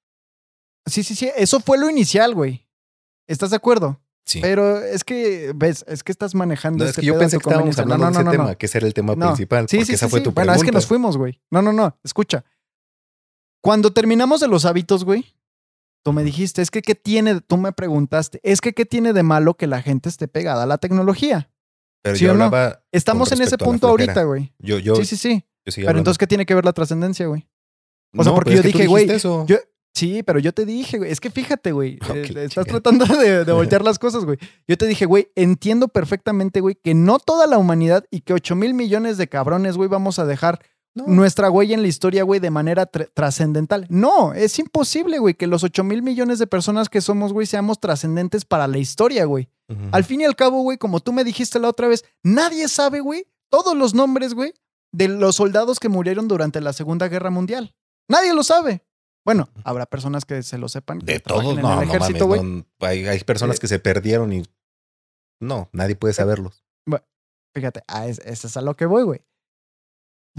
[0.86, 1.30] Sí, sí, sí.
[1.36, 2.68] Eso fue lo inicial, güey.
[3.28, 4.00] ¿Estás de acuerdo?
[4.26, 4.42] Sí.
[4.42, 7.38] Pero es que, ves, es que estás manejando No, es este que yo pedo pensé
[7.38, 9.68] que estábamos hablando No, no, de ese tema, que ese era el tema principal.
[9.68, 10.24] Sí, porque sí, esa sí, fue sí.
[10.24, 10.66] tu Bueno, pregunta.
[10.66, 11.42] es que nos fuimos, güey.
[11.50, 11.98] No, no, no.
[12.04, 12.44] Escucha.
[13.62, 15.36] Cuando terminamos de los hábitos, güey,
[16.10, 19.22] tú me dijiste, es que qué tiene, tú me preguntaste, es que qué tiene de
[19.22, 21.52] malo que la gente esté pegada a la tecnología.
[22.02, 22.46] Pero ¿Sí yo no?
[22.46, 22.82] hablaba.
[22.92, 24.52] Estamos en ese punto ahorita, güey.
[24.58, 25.46] Yo, yo, Sí, sí, sí.
[25.68, 27.48] yo Pero entonces, ¿qué tiene que ver la trascendencia, güey?
[28.18, 29.08] o sea, No, porque pero yo dije, güey,
[29.94, 33.52] Sí, pero yo te dije, güey, es que fíjate, güey, eh, estás tratando de, de
[33.54, 34.40] voltear las cosas, güey.
[34.68, 38.56] Yo te dije, güey, entiendo perfectamente, güey, que no toda la humanidad y que 8
[38.56, 40.60] mil millones de cabrones, güey, vamos a dejar
[41.00, 41.14] No.
[41.16, 43.86] nuestra huella en la historia, güey, de manera tr- trascendental.
[43.90, 47.80] No, es imposible, güey, que los 8 mil millones de personas que somos, güey, seamos
[47.80, 49.50] trascendentes para la historia, güey.
[49.92, 53.02] Al fin y al cabo, güey, como tú me dijiste la otra vez, nadie sabe,
[53.02, 54.54] güey, todos los nombres, güey,
[54.92, 57.76] de los soldados que murieron durante la Segunda Guerra Mundial.
[58.10, 58.84] Nadie lo sabe.
[59.26, 61.00] Bueno, habrá personas que se lo sepan.
[61.00, 62.44] De todos, no, no ejército, mames.
[62.44, 64.44] no, hay, hay personas Eh, que se perdieron y.
[65.40, 66.64] No, nadie puede saberlos.
[67.54, 69.22] Fíjate, a eso es a lo que voy, güey.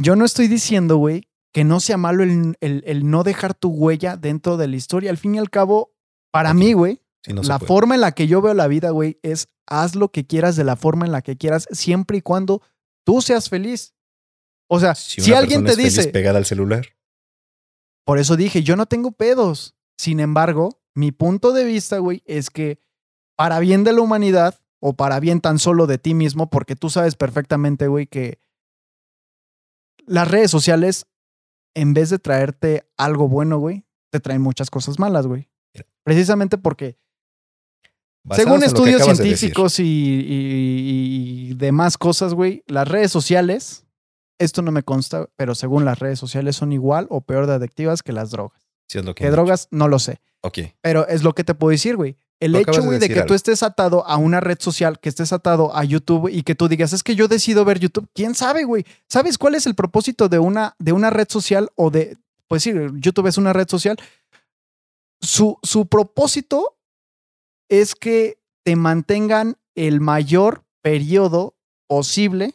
[0.00, 3.68] Yo no estoy diciendo, güey, que no sea malo el, el- el no dejar tu
[3.70, 5.10] huella dentro de la historia.
[5.10, 5.92] Al fin y al cabo,
[6.32, 7.00] para mí, güey,
[7.34, 10.26] no la forma en la que yo veo la vida, güey, es haz lo que
[10.26, 12.62] quieras de la forma en la que quieras, siempre y cuando
[13.04, 13.94] tú seas feliz.
[14.68, 16.86] O sea, si, alguien te es feliz dice, pegada al celular.
[18.04, 19.74] por eso dije, yo no tengo pedos.
[19.98, 22.78] Sin embargo, mi punto de vista, güey, es que
[23.36, 26.88] para bien de la humanidad o para bien tan solo de ti mismo, porque tú
[26.90, 28.38] sabes perfectamente, güey, que
[30.10, 31.06] las redes sociales,
[31.74, 35.48] en vez de traerte algo bueno, güey, te traen muchas cosas malas, güey.
[36.02, 36.98] Precisamente porque
[38.24, 43.86] Basadas según que estudios de científicos y, y- y demás cosas, güey, las redes sociales,
[44.38, 48.02] esto no me consta, pero según las redes sociales son igual o peor de adictivas
[48.02, 48.68] que las drogas.
[48.88, 49.68] Sí, es lo que ¿Qué han drogas?
[49.70, 50.20] No lo sé.
[50.42, 50.58] Ok.
[50.80, 52.16] Pero es lo que te puedo decir, güey.
[52.40, 55.84] El hecho, de que tú estés atado a una red social, que estés atado a
[55.84, 58.08] YouTube y que tú digas, es que yo decido ver YouTube.
[58.14, 58.86] ¿Quién sabe, güey?
[59.08, 62.16] ¿Sabes cuál es el propósito de una, de una red social o de,
[62.48, 63.98] pues sí, YouTube es una red social?
[65.20, 66.78] Su, su propósito
[67.68, 71.54] es que te mantengan el mayor periodo
[71.86, 72.54] posible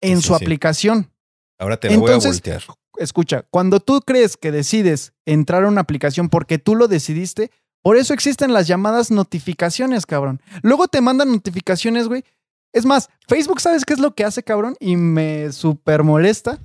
[0.00, 1.10] en Sí, su sí, aplicación
[1.58, 2.62] Ahora te la voy a voltear.
[2.98, 7.50] escucha, cuando tú crees que decides entrar a una aplicación porque tú lo decidiste,
[7.88, 10.42] por eso existen las llamadas notificaciones, cabrón.
[10.60, 12.22] Luego te mandan notificaciones, güey.
[12.70, 14.76] Es más, Facebook, ¿sabes qué es lo que hace, cabrón?
[14.78, 16.58] Y me super molesta.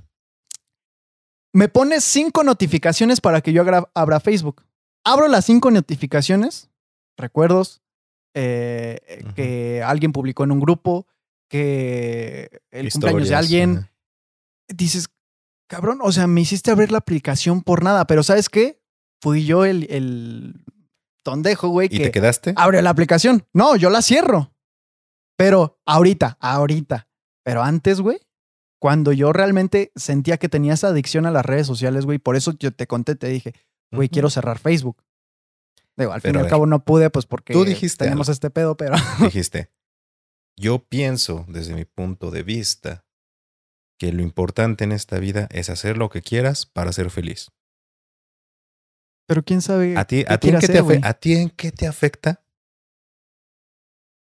[1.54, 3.62] Me pone cinco notificaciones para que yo
[3.94, 4.66] abra Facebook.
[5.02, 6.68] Abro las cinco notificaciones,
[7.16, 7.80] recuerdos,
[8.34, 9.34] eh, Ujú.
[9.34, 11.06] que alguien publicó en un grupo,
[11.48, 13.88] que el cumpleaños de alguien,
[14.68, 15.08] dices,
[15.68, 18.78] cabrón, o sea, me hiciste abrir la aplicación por nada, pero ¿sabes qué?
[19.22, 20.60] Fui yo el, el
[21.24, 22.52] tondejo, güey, ¿Y que te quedaste?
[22.56, 23.46] abre la aplicación.
[23.52, 24.52] No, yo la cierro.
[25.36, 27.08] Pero ahorita, ahorita.
[27.42, 28.20] Pero antes, güey,
[28.80, 32.52] cuando yo realmente sentía que tenía esa adicción a las redes sociales, güey, por eso
[32.58, 33.54] yo te conté, te dije,
[33.90, 35.02] güey, quiero cerrar Facebook.
[35.96, 38.32] Digo, al fin y al cabo no pude, pues porque tú dijiste tenemos algo.
[38.32, 39.70] este pedo, pero Dijiste.
[40.56, 43.04] Yo pienso, desde mi punto de vista,
[43.98, 47.50] que lo importante en esta vida es hacer lo que quieras para ser feliz.
[49.26, 49.96] Pero quién sabe.
[49.96, 50.98] ¿A ti, qué a ti, en, qué te hacer, güey?
[50.98, 52.42] afe- ¿A ti en qué te afecta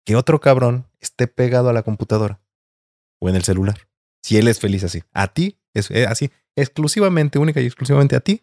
[0.04, 2.40] que otro cabrón esté pegado a la computadora
[3.20, 3.88] o en el celular?
[4.22, 5.02] Si él es feliz así.
[5.12, 8.42] A ti, es eh, así, exclusivamente, única y exclusivamente a ti,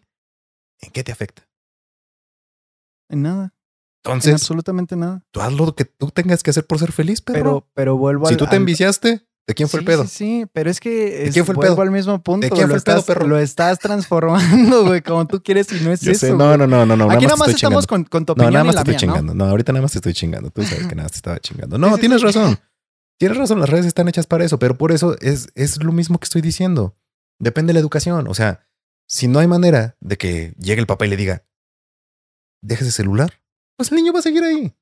[0.80, 1.48] ¿en qué te afecta?
[3.10, 3.50] En nada, en
[4.04, 5.24] Entonces, absolutamente nada.
[5.30, 8.26] tú haz lo que tú tengas que hacer por ser feliz, pero Pero, pero vuelvo
[8.26, 10.02] si al- tú te enviciaste, ¿De quién fue sí, el pedo?
[10.04, 11.82] Sí, sí, pero es que es, quién fue el vuelvo pedo?
[11.82, 12.44] al mismo punto.
[12.44, 13.26] ¿De quién lo fue el pedo, estás- perro?
[13.26, 16.26] Lo estás transformando, güey, como tú quieres y no es Yo eso.
[16.26, 17.10] sé, no, no, no, no, no.
[17.10, 17.88] Aquí nada más estoy estamos chingando.
[17.88, 19.20] con, con tu No, opinión nada y más la te estoy mía, ¿no?
[19.22, 19.34] chingando.
[19.44, 19.50] ¿no?
[19.50, 20.50] ahorita nada más te estoy chingando.
[20.50, 21.78] Tú sabes que nada más te estaba chingando.
[21.78, 22.26] No, Sí, tienes sí.
[22.26, 22.58] razón.
[23.18, 26.18] Tienes razón, las redes están hechas para eso, pero por eso es, es lo mismo
[26.18, 26.94] que estoy diciendo.
[27.40, 28.28] Depende de la educación.
[28.28, 28.66] O sea,
[29.08, 31.42] si no hay manera de que llegue el papá y le diga,
[32.62, 33.40] dejes el celular,
[33.76, 34.74] pues el niño va a seguir ahí.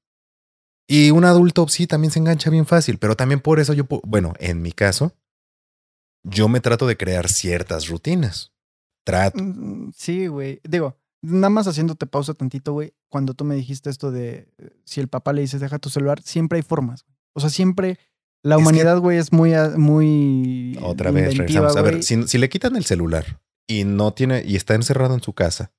[0.89, 4.35] Y un adulto sí también se engancha bien fácil, pero también por eso yo, bueno,
[4.39, 5.13] en mi caso,
[6.25, 8.53] yo me trato de crear ciertas rutinas.
[9.05, 9.43] Trato.
[9.43, 10.61] Mm, Sí, güey.
[10.65, 12.95] Digo, nada más haciéndote pausa tantito, güey.
[13.09, 16.21] Cuando tú me dijiste esto de eh, si el papá le dices deja tu celular,
[16.23, 17.05] siempre hay formas.
[17.35, 17.99] O sea, siempre
[18.43, 21.77] la humanidad, güey, es muy, a- muy Otra vez, regresamos.
[21.77, 25.23] A ver, si, si le quitan el celular y no tiene, y está encerrado en
[25.23, 25.73] su casa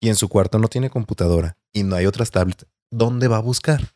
[0.00, 3.40] y en su cuarto no tiene computadora y no hay otras tablets, ¿dónde va a
[3.40, 3.94] buscar?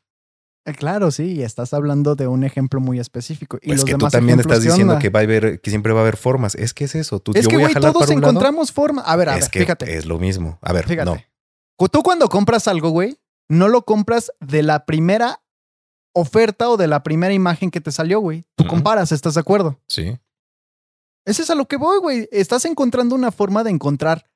[0.69, 3.59] Eh, Claro, sí, y estás hablando de un ejemplo muy específico.
[3.63, 5.03] Y Pues los que tú demás también ejemplos, estás ¿qué diciendo onda?
[5.03, 6.55] que va a haber, que siempre va a haber formas.
[6.55, 7.21] Es que es eso.
[7.21, 9.05] Tú, Es yo que, güey, todos encontramos formas.
[9.07, 9.97] A ver, a es ver, que fíjate.
[9.97, 10.59] es lo mismo.
[10.63, 11.11] A ver, Fíjate.
[11.11, 11.89] no.
[11.89, 15.41] Tú cuando compras algo, güey, no lo compras de la primera
[16.15, 18.45] oferta o de la primera imagen que te salió, güey.
[18.57, 19.79] Tú comparas, ¿estás de acuerdo?
[19.87, 20.19] Sí.
[21.25, 22.29] Ese es a lo que voy, güey.
[22.33, 24.29] Estás encontrando una forma de encontrar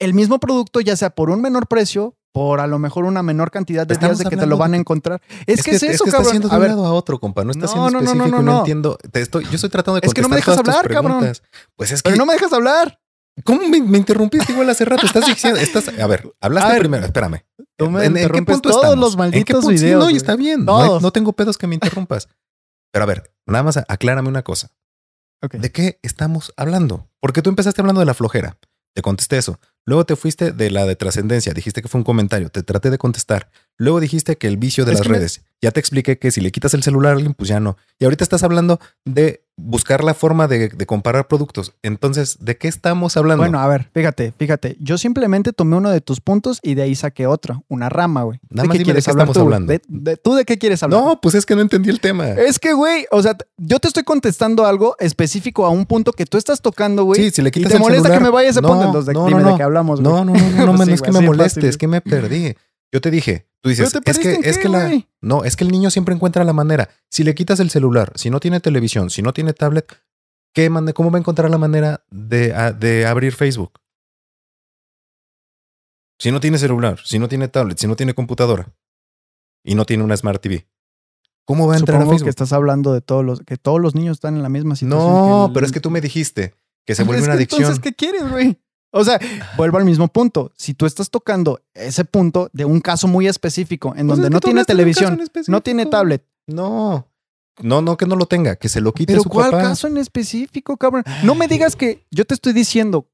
[0.00, 3.50] el mismo producto, ya sea por un menor precio, por a lo mejor una menor
[3.50, 5.22] cantidad de Estamos días de que te lo van a encontrar.
[5.46, 6.42] Es, que, es eso, que estás cabrón.
[6.42, 7.44] de A ver, otro, compa.
[7.44, 8.58] No estás No, siendo no, no, no, específico no, y no no.
[8.58, 8.98] entiendo.
[9.10, 11.32] Te estoy, yo estoy tratando de Es que no me contestar dejas hablar, cabrón.
[11.76, 13.00] Pues es que pero no me dejas hablar.
[13.44, 15.06] ¿Cómo me, me interrumpiste igual hace rato?
[15.06, 17.44] Estás diciendo, estás, a ver, hablaste A ver, primero, espérame.
[17.76, 18.98] Tú me ¿En, en qué punto todos estamos?
[18.98, 19.78] los ¿En qué malditos punto?
[19.78, 20.64] Sí, no, y está bien.
[20.66, 22.28] No, hay- no tengo pedos que me interrumpas.
[22.92, 24.72] Pero a ver, nada más aclárame una cosa.
[25.52, 27.08] ¿De qué estamos hablando?
[27.20, 28.58] Porque tú empezaste hablando de la flojera.
[28.94, 29.58] Te contesté eso.
[29.86, 31.54] Luego te fuiste de la de trascendencia.
[31.54, 32.50] Dijiste que fue un comentario.
[32.50, 33.48] Te traté de contestar.
[33.78, 35.42] Luego dijiste que el vicio de Es las me- redes.
[35.62, 37.76] Ya te expliqué que si le quitas el celular a alguien, pues ya no.
[37.98, 41.72] Y ahorita estás hablando de buscar la forma de, de comparar productos.
[41.82, 43.42] Entonces, ¿de qué estamos hablando?
[43.42, 44.76] Bueno, a ver, fíjate, fíjate.
[44.80, 48.38] Yo simplemente tomé uno de tus puntos y de ahí saqué otro, una rama, güey.
[48.50, 49.72] Nada ¿De más qué dime de qué hablar estamos tú, hablando.
[49.72, 51.00] De- de- ¿Tú de qué quieres hablar?
[51.02, 52.28] no, pues es que no entendí el tema.
[52.28, 56.26] Es que, güey, o sea, yo te estoy contestando algo específico a un punto que
[56.26, 57.22] tú estás tocando, güey.
[57.24, 58.84] Sí, si le y quitas te el molesta celular- que me vaya a No, punto,
[58.84, 60.12] entonces no, dime no, de qué hablamos, güey.
[60.12, 61.86] No, no, no, no, no, Pues no, sí, es que me moleste, fácil, es que
[61.88, 62.54] me perdí.
[62.92, 65.44] Yo te dije, tú dices, ¿Pero te es que, en es qué, que la, no,
[65.44, 66.88] es que el niño siempre encuentra la manera.
[67.10, 69.92] Si le quitas el celular, si no tiene televisión, si no tiene tablet,
[70.54, 73.72] ¿qué mane- ¿cómo va a encontrar la manera de, a- de abrir Facebook?
[76.18, 78.72] Si no tiene celular, si no tiene tablet, si no tiene computadora
[79.64, 80.66] y no tiene una Smart TV,
[81.44, 82.26] ¿cómo va a entrar a Supongo Facebook?
[82.26, 85.12] que estás hablando de todos los, que todos los niños están en la misma situación.
[85.12, 86.54] No, el- pero es que tú me dijiste
[86.86, 87.60] que se Es vuelve que una adicción.
[87.62, 88.58] Entonces, ¿qué quieres, güey?
[88.92, 89.18] O sea,
[89.56, 90.52] vuelvo al mismo punto.
[90.56, 94.30] Si tú estás tocando ese punto de un caso muy específico en Pues donde es
[94.32, 96.24] no que tiene televisión, no tiene tablet.
[96.46, 97.06] No.
[97.62, 99.62] No, no, que no lo tenga, que se lo quite Pero su ¿cuál papá.
[99.62, 101.04] caso en específico, cabrón?
[101.22, 103.08] No me digas que yo te estoy diciendo,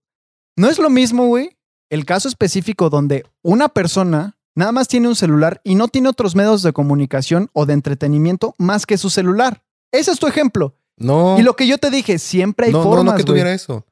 [0.57, 1.57] no es lo mismo, güey,
[1.91, 6.35] el caso específico donde una persona nada más tiene un celular y no tiene otros
[6.35, 9.63] medios de comunicación o de entretenimiento más que su celular.
[9.93, 10.75] Ese es tu ejemplo.
[10.97, 11.39] No.
[11.39, 13.85] Y lo que yo te dije, siempre hay no, formas, no, no que tuviera eso.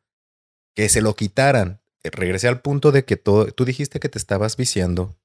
[0.74, 1.80] Que se lo quitaran.
[2.02, 5.16] Eh, Regresé al punto de que todo, tú dijiste que te estabas viciando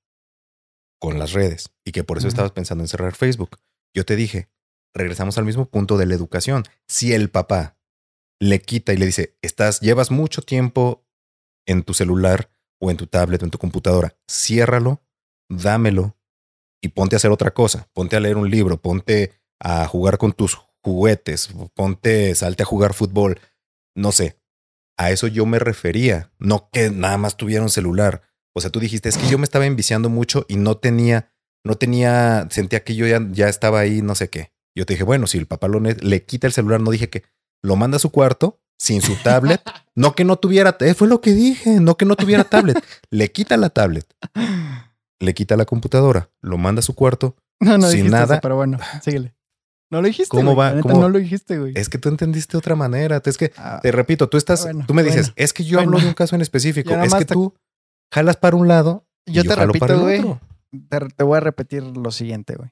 [1.00, 3.60] con las redes y que por eso estabas pensando en cerrar Facebook.
[3.94, 4.50] Yo te dije,
[4.94, 6.64] regresamos al mismo punto de la educación.
[6.88, 7.78] Si el papá
[8.40, 11.06] le quita y le dice, estás, llevas mucho tiempo
[11.66, 15.02] en tu celular o en tu tablet o en tu computadora, ciérralo,
[15.50, 16.18] dámelo
[16.82, 17.90] y ponte a hacer otra cosa.
[17.94, 22.94] Ponte a leer un libro, ponte a jugar con tus juguetes, ponte, salte a jugar
[22.94, 23.40] fútbol,
[23.96, 24.40] no sé.
[24.98, 28.22] A eso yo me refería, no que nada más tuviera un celular.
[28.54, 31.34] O sea, tú dijiste, es que yo me estaba enviciando mucho y no tenía,
[31.66, 34.54] no tenía, sentía que yo ya, ya estaba ahí, no sé qué.
[34.76, 37.24] Yo te dije, bueno, si el papá lo le quita el celular, no dije que
[37.62, 39.62] lo manda a su cuarto sin su tablet,
[39.96, 43.32] no que no tuviera, eh, fue lo que dije, no que no tuviera tablet, le
[43.32, 44.06] quita la tablet,
[45.20, 47.36] le quita la computadora, lo manda a su cuarto.
[47.62, 48.36] No, no sin nada.
[48.36, 49.34] eso, pero bueno, síguele.
[49.92, 50.58] No lo dijiste, ¿Cómo güey.
[50.58, 50.70] va?
[50.72, 51.02] La neta, ¿Cómo?
[51.02, 51.74] No lo dijiste, güey.
[51.76, 53.22] Es que tú entendiste de otra manera.
[53.24, 55.80] Es que Ah, te repito, tú estás, Bueno, tú me dices, bueno, es que yo
[55.80, 56.90] hablo de un caso en específico.
[57.04, 57.54] Es que te- tú
[58.12, 59.06] jalas para un lado.
[59.26, 60.20] y yo te jalo para repito, el güey.
[60.20, 60.42] otro.
[60.90, 62.70] te, te voy a repetir lo siguiente, güey.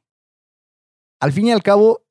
[1.22, 2.03] Al fin y al cabo,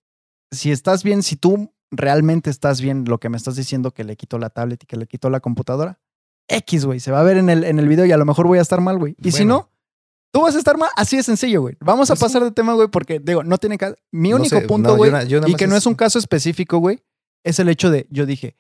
[0.51, 4.17] si estás bien, si tú realmente estás bien, lo que me estás diciendo que le
[4.17, 6.01] quitó la tablet y que le quitó la computadora,
[6.49, 8.47] X, güey, se va a ver en el, en el video y a lo mejor
[8.47, 9.15] voy a estar mal, güey.
[9.23, 9.69] Y si no,
[10.33, 11.77] tú vas a estar mal, así de sencillo, güey.
[11.81, 13.97] Vamos a Pues pasar de tema, güey, porque digo, no tiene caso.
[14.11, 16.79] Mi No único sé, punto, no, güey, yo y que no es- un caso específico,
[16.79, 17.03] güey,
[17.45, 18.57] es el hecho de, yo dije,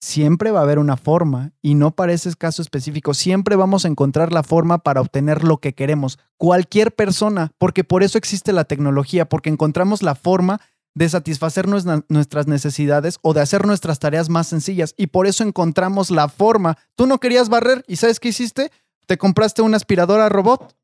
[0.00, 3.14] siempre va a haber una forma y no para ese caso específico.
[3.14, 6.18] Siempre vamos a encontrar la forma para obtener lo que queremos.
[6.36, 10.60] Cualquier persona, porque por eso existe la tecnología, porque encontramos la forma
[10.94, 11.66] de satisfacer
[12.08, 14.94] nuestras necesidades o de hacer nuestras tareas más sencillas.
[14.96, 16.76] Y por eso encontramos la forma.
[16.96, 18.70] Tú no querías barrer y ¿sabes qué hiciste?
[19.06, 20.76] Te compraste una aspiradora robot.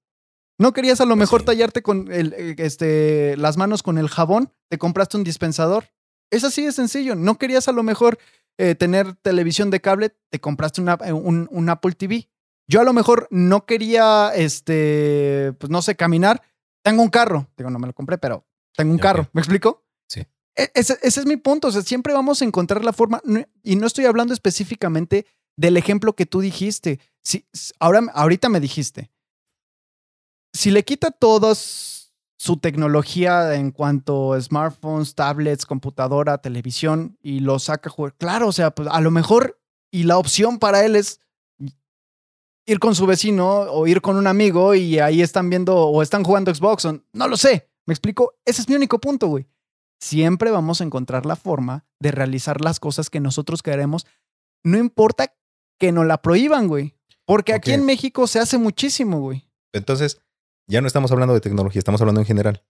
[0.58, 4.52] No querías a lo mejor tallarte con el, eh, este, las manos con el jabón,
[4.68, 5.90] te compraste un dispensador.
[6.30, 7.14] Es así de sencillo.
[7.14, 8.18] No querías a lo mejor
[8.56, 12.28] eh, tener televisión de cable, te compraste una, eh, un, un, Apple TV.
[12.68, 16.40] Yo a lo mejor no quería, este, pues no sé, caminar.
[16.82, 17.48] Tengo un carro.
[17.56, 18.46] Digo, no me lo compré, pero
[18.76, 19.28] tengo un carro.
[19.32, 19.84] ¿Me explico?
[20.08, 20.20] Sí.
[20.56, 21.68] E, ese, ese, es mi punto.
[21.68, 23.20] O sea, siempre vamos a encontrar la forma.
[23.62, 25.26] Y no estoy hablando específicamente
[25.56, 27.00] del ejemplo que tú dijiste.
[27.22, 27.44] Si,
[27.80, 29.10] ahora, ahorita me dijiste,
[30.54, 37.58] si le quita todos su tecnología en cuanto a smartphones, tablets, computadora, televisión y lo
[37.58, 40.96] saca a jugar, claro, o sea, pues a lo mejor y la opción para él
[40.96, 41.20] es
[42.66, 46.24] ir con su vecino o ir con un amigo y ahí están viendo o están
[46.24, 47.68] jugando Xbox, o, no lo sé.
[47.86, 48.34] ¿Me explico?
[48.44, 49.46] Ese es mi único punto, güey.
[50.00, 54.06] Siempre vamos a encontrar la forma de realizar las cosas que nosotros queremos,
[54.62, 55.34] no importa
[55.78, 56.96] que nos la prohíban, güey.
[57.26, 59.48] Porque aquí en México se hace muchísimo, güey.
[59.72, 60.20] Entonces,
[60.66, 62.64] ya no estamos hablando de tecnología, estamos hablando en general.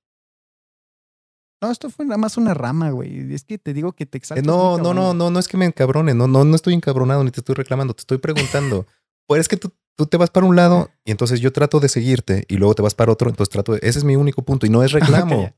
[1.65, 3.33] No, esto fue nada más una rama, güey.
[3.33, 4.45] Es que te digo que te exaltas.
[4.45, 6.13] Eh, no, no, no, no, no es que me encabrone.
[6.13, 7.95] No, no, no estoy encabronado ni te estoy reclamando.
[7.95, 8.87] Te estoy preguntando.
[9.27, 11.89] pues es que tú, tú te vas para un lado y entonces yo trato de
[11.89, 13.31] seguirte y luego te vas para otro.
[13.31, 13.79] Entonces trato de.
[13.83, 15.55] Ese es mi único punto y no es reclamo.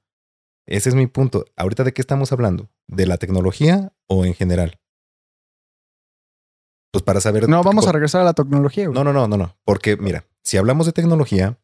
[0.67, 1.45] Ese es mi punto.
[1.57, 2.71] Ahorita de qué estamos hablando?
[2.87, 4.79] ¿De la tecnología o en general?
[6.93, 7.49] Pues para saber.
[7.49, 8.87] No, vamos a regresar a la tecnología.
[8.87, 8.95] Güey.
[8.95, 9.57] No, no, no, no, no.
[9.65, 11.59] Porque mira, si hablamos de tecnología,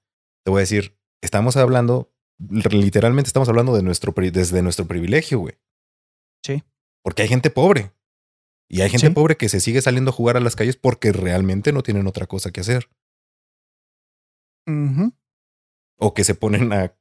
[0.45, 5.55] te voy a decir, estamos hablando, literalmente estamos hablando de nuestro, desde nuestro privilegio, güey.
[6.45, 6.63] Sí.
[7.03, 7.93] Porque hay gente pobre.
[8.69, 11.73] Y hay gente pobre que se sigue saliendo a jugar a las calles porque realmente
[11.73, 12.89] no tienen otra cosa que hacer.
[15.99, 16.95] O que se ponen a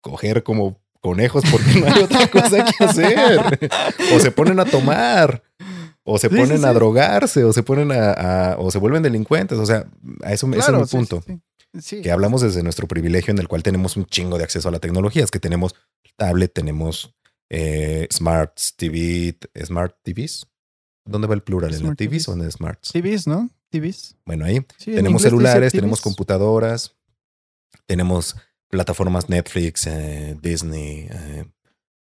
[0.00, 3.40] coger como conejos porque no hay otra cosa que hacer.
[4.14, 5.42] o se ponen a tomar.
[6.04, 7.42] O se ponen a drogarse.
[7.42, 9.58] O se ponen a, O se vuelven delincuentes.
[9.58, 9.90] O sea,
[10.22, 11.22] a eso, ese es mi punto
[12.02, 14.80] que hablamos desde nuestro privilegio en el cual tenemos un chingo de acceso a la
[14.80, 15.24] tecnología.
[15.24, 15.74] Es que tenemos
[16.16, 17.14] tablet, tenemos
[17.48, 20.46] eh, smart TV, smart TVs.
[21.04, 21.72] ¿Dónde va el plural?
[21.72, 22.80] ¿En la TVs, o en smart?
[22.92, 23.48] TVs, ¿no?
[23.70, 24.16] TVs.
[24.26, 26.94] Bueno, ahí tenemos celulares, tenemos computadoras,
[27.86, 28.36] tenemos
[28.68, 31.46] plataformas Netflix, eh, Disney, eh,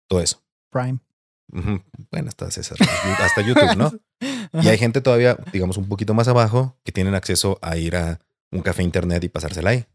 [0.07, 0.43] todo eso.
[0.69, 0.99] Prime.
[2.11, 3.91] Bueno, hasta, hasta YouTube, ¿no?
[4.61, 8.19] y hay gente todavía, digamos, un poquito más abajo que tienen acceso a ir a
[8.51, 9.85] un café internet y pasársela ahí.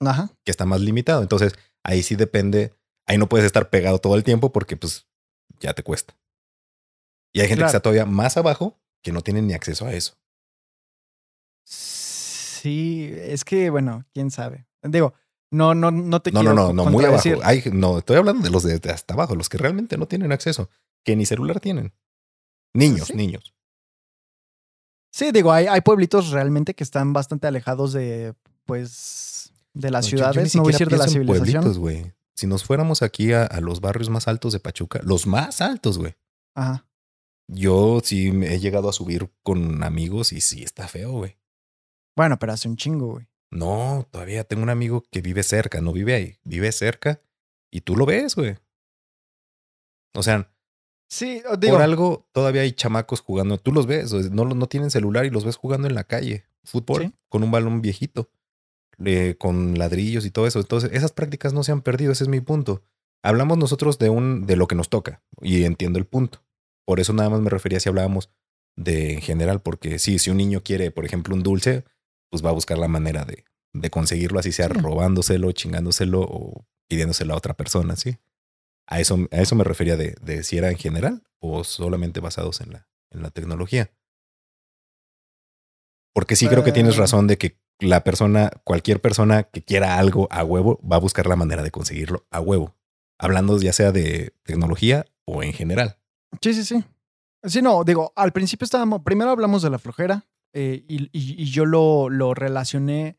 [0.00, 0.30] Ajá.
[0.44, 1.22] Que está más limitado.
[1.22, 2.74] Entonces, ahí sí depende.
[3.06, 5.06] Ahí no puedes estar pegado todo el tiempo porque pues
[5.60, 6.16] ya te cuesta.
[7.32, 10.16] Y hay gente que está todavía más abajo que no tiene ni acceso a eso.
[11.64, 14.66] Sí, es que, bueno, quién sabe.
[14.82, 15.14] Digo,
[15.50, 16.54] no, no, no te no, quiero.
[16.54, 17.28] No, no, no, muy abajo.
[17.72, 20.70] no, estoy hablando de los de, hasta abajo, los que realmente no tienen acceso,
[21.04, 21.92] que ni celular tienen.
[22.74, 23.55] Niños, niños.
[25.16, 28.34] Sí, digo, hay, hay pueblitos realmente que están bastante alejados de,
[28.66, 31.78] pues, de las ciudades, no voy a decir de la civilización.
[31.78, 32.12] güey.
[32.34, 36.16] Si nos fuéramos aquí a, los barrios más altos de Pachuca, los más altos, güey.
[36.54, 36.86] Ajá.
[37.48, 41.38] Yo sí he llegado a subir con amigos y sí está feo, güey.
[42.14, 43.26] Bueno, pero hace un chingo, güey.
[43.50, 47.22] No, todavía tengo un amigo que vive cerca, no vive ahí, vive cerca
[47.70, 48.58] y tú lo ves, güey.
[50.14, 50.52] O sea,
[51.08, 51.74] Sí, digo.
[51.74, 53.58] Por algo todavía hay chamacos jugando.
[53.58, 56.44] Tú los ves, no, no tienen celular y los ves jugando en la calle.
[56.64, 58.28] Fútbol con un balón viejito,
[59.38, 60.58] con ladrillos y todo eso.
[60.58, 62.82] Entonces, esas prácticas no se han perdido, ese es mi punto.
[63.22, 66.42] Hablamos nosotros de, un, de lo que nos toca y entiendo el punto.
[66.84, 68.30] Por eso nada más me refería si hablábamos
[68.76, 71.84] de en general, porque sí, si un niño quiere, por ejemplo, un dulce,
[72.30, 77.34] pues va a buscar la manera de, de conseguirlo, así sea robándoselo, chingándoselo o pidiéndoselo
[77.34, 78.18] a otra persona, ¿sí?
[78.86, 82.60] A eso, a eso me refería de, de, si era en general o solamente basados
[82.60, 83.90] en la, en la tecnología.
[86.14, 89.98] Porque sí creo que tienes pues razón de que la persona, cualquier persona que quiera
[89.98, 92.74] algo a huevo, va a buscar la manera de conseguirlo a huevo.
[93.18, 95.98] Hablando ya sea de tecnología o en general.
[96.40, 96.84] Sí, sí, sí.
[97.42, 101.64] Sí, no, digo, al principio estábamos, primero hablamos de la flojera eh, y, y, yo
[101.64, 103.18] lo, lo relacioné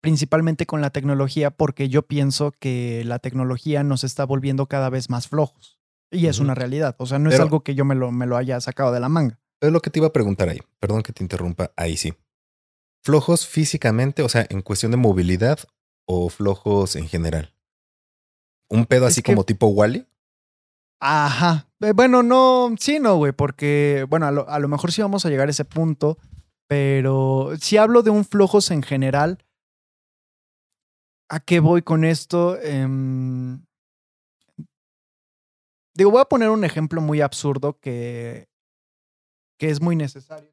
[0.00, 5.10] principalmente con la tecnología, porque yo pienso que la tecnología nos está volviendo cada vez
[5.10, 5.78] más flojos.
[6.10, 6.96] Y es una realidad.
[6.98, 9.08] O sea, no es algo que yo me lo, me lo haya sacado de la
[9.08, 9.38] manga.
[9.60, 10.60] Es lo que te iba a preguntar ahí.
[10.80, 11.72] Perdón que te interrumpa.
[11.76, 12.14] Ahí sí.
[13.02, 15.60] ¿Flojos físicamente, o sea, en cuestión de movilidad
[16.06, 17.54] o flojos en general?
[18.70, 20.06] ¿Un pedo así como tipo Wally?
[21.00, 21.68] Ajá.
[21.80, 25.24] Eh, bueno, no, sí, no, güey, porque, bueno, a lo, a lo, mejor sí vamos
[25.24, 26.18] a llegar a ese punto,
[26.66, 29.38] pero si hablo de un flojos en general,
[31.30, 32.58] ¿A qué voy con esto?
[32.60, 33.62] Em,
[35.94, 38.48] Digo, voy a poner un ejemplo muy absurdo que,
[39.58, 40.50] que es muy necesario.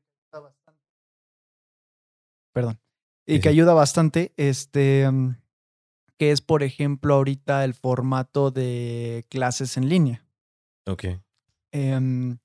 [2.52, 2.80] Perdón.
[3.28, 4.34] Y Sí, que ayuda bastante.
[4.38, 5.10] Este.
[5.10, 5.36] mm,
[6.18, 10.26] Que es, por ejemplo, ahorita el formato de clases en línea.
[10.88, 11.06] Ok.
[11.72, 12.38] Em,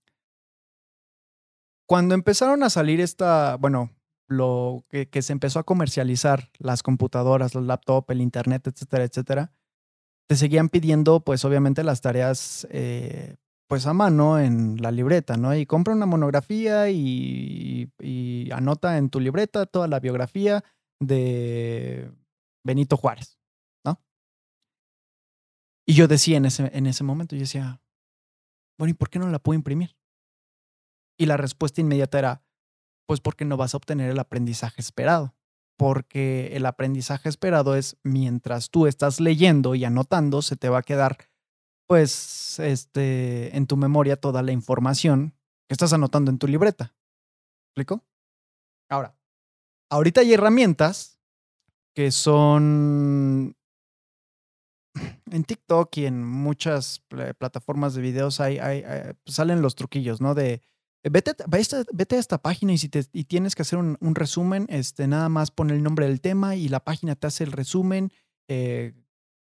[1.88, 3.90] cuando empezaron a salir esta, bueno,
[4.30, 9.52] lo que, se empezó a comercializar, las computadoras, los laptops, el internet, etcétera, etcétera,
[10.28, 13.36] te seguían pidiendo, pues obviamente las tareas, eh,
[13.68, 15.54] pues a mano en la libreta, ¿no?
[15.56, 20.62] Y compra una monografía y, y anota en tu libreta toda la biografía
[21.00, 22.12] de
[22.64, 23.36] Benito Juárez,
[23.84, 24.00] ¿no?
[25.86, 27.80] Y yo decía en ese, en ese momento, yo decía,
[28.78, 29.96] bueno, ¿y por qué no la puedo imprimir?
[31.18, 32.42] Y la respuesta inmediata era,
[33.10, 35.34] pues porque no vas a obtener el aprendizaje esperado.
[35.76, 40.82] Porque el aprendizaje esperado es mientras tú estás leyendo y anotando, se te va a
[40.84, 41.18] quedar,
[41.88, 45.34] pues, este, en tu memoria toda la información
[45.68, 46.94] que estás anotando en tu libreta.
[47.70, 48.04] ¿Explico?
[48.88, 49.18] Ahora,
[49.90, 51.18] ahorita hay herramientas
[51.96, 53.56] que son
[55.32, 58.84] en TikTok y en muchas pla- plataformas de videos hay, hay-
[59.26, 60.36] salen los truquillos, ¿no?
[60.36, 60.62] De eh,
[61.04, 65.50] vete, a- esta- página y si te, tienes que hacer un, resumen, este, nada más
[65.50, 68.12] pon el nombre del tema y la página te hace el resumen
[68.48, 68.92] eh,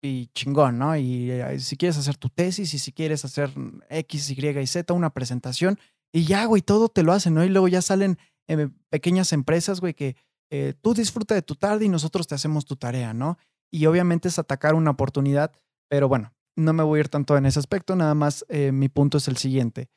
[0.03, 0.97] y chingón, ¿no?
[0.97, 3.51] Y eh, si quieres hacer tu tesis y si quieres hacer
[3.89, 5.79] X, Y y Z, una presentación
[6.13, 7.45] y ya, güey, todo te lo hacen, ¿no?
[7.45, 8.19] Y luego ya salen
[8.49, 10.17] eh, pequeñas empresas, güey, que
[10.51, 13.39] eh, tú disfruta de tu tarde y nosotros te hacemos tu tarea, ¿no?
[13.71, 15.53] Y obviamente es atacar una oportunidad,
[15.89, 19.19] pero bueno, no me voy a ir tanto en ese aspecto, nada más mi punto
[19.19, 19.91] es el siguiente.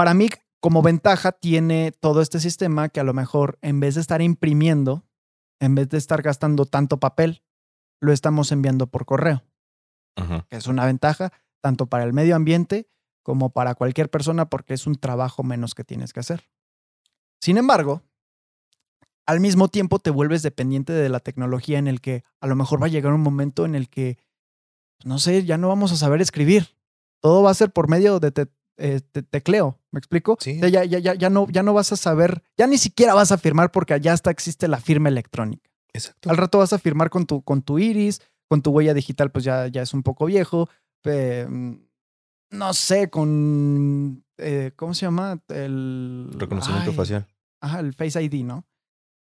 [0.00, 0.30] Para mí,
[0.60, 5.04] como ventaja, tiene todo este sistema que a lo mejor en vez de estar imprimiendo,
[5.60, 7.42] en vez de estar gastando tanto papel,
[8.00, 9.44] lo estamos enviando por correo,
[10.16, 10.46] Ajá.
[10.48, 12.88] que es una ventaja tanto para el medio ambiente
[13.22, 16.48] como para cualquier persona porque es un trabajo menos que tienes que hacer.
[17.42, 18.02] Sin embargo,
[19.26, 22.80] al mismo tiempo te vuelves dependiente de la tecnología en el que a lo mejor
[22.82, 24.16] va a llegar un momento en el que,
[25.04, 26.74] no sé, ya no vamos a saber escribir.
[27.20, 29.78] Todo va a ser por medio de te- eh, te- tecleo.
[29.92, 30.36] ¿Me explico?
[30.40, 30.56] Sí.
[30.56, 33.14] O sea, ya, ya, ya, ya, no, ya no vas a saber, ya ni siquiera
[33.14, 35.70] vas a firmar porque ya hasta existe la firma electrónica.
[35.92, 36.30] Exacto.
[36.30, 39.44] Al rato vas a firmar con tu, con tu iris, con tu huella digital, pues
[39.44, 40.68] ya, ya es un poco viejo.
[41.04, 41.46] Eh,
[42.50, 44.24] no sé, con.
[44.38, 45.40] eh, ¿Cómo se llama?
[45.48, 46.28] El.
[46.36, 47.26] Reconocimiento ay, facial.
[47.62, 48.66] Ajá, el Face ID, ¿no?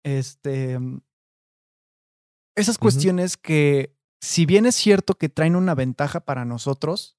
[0.05, 0.79] Este.
[2.57, 7.17] Esas cuestiones que, si bien es cierto que traen una ventaja para nosotros,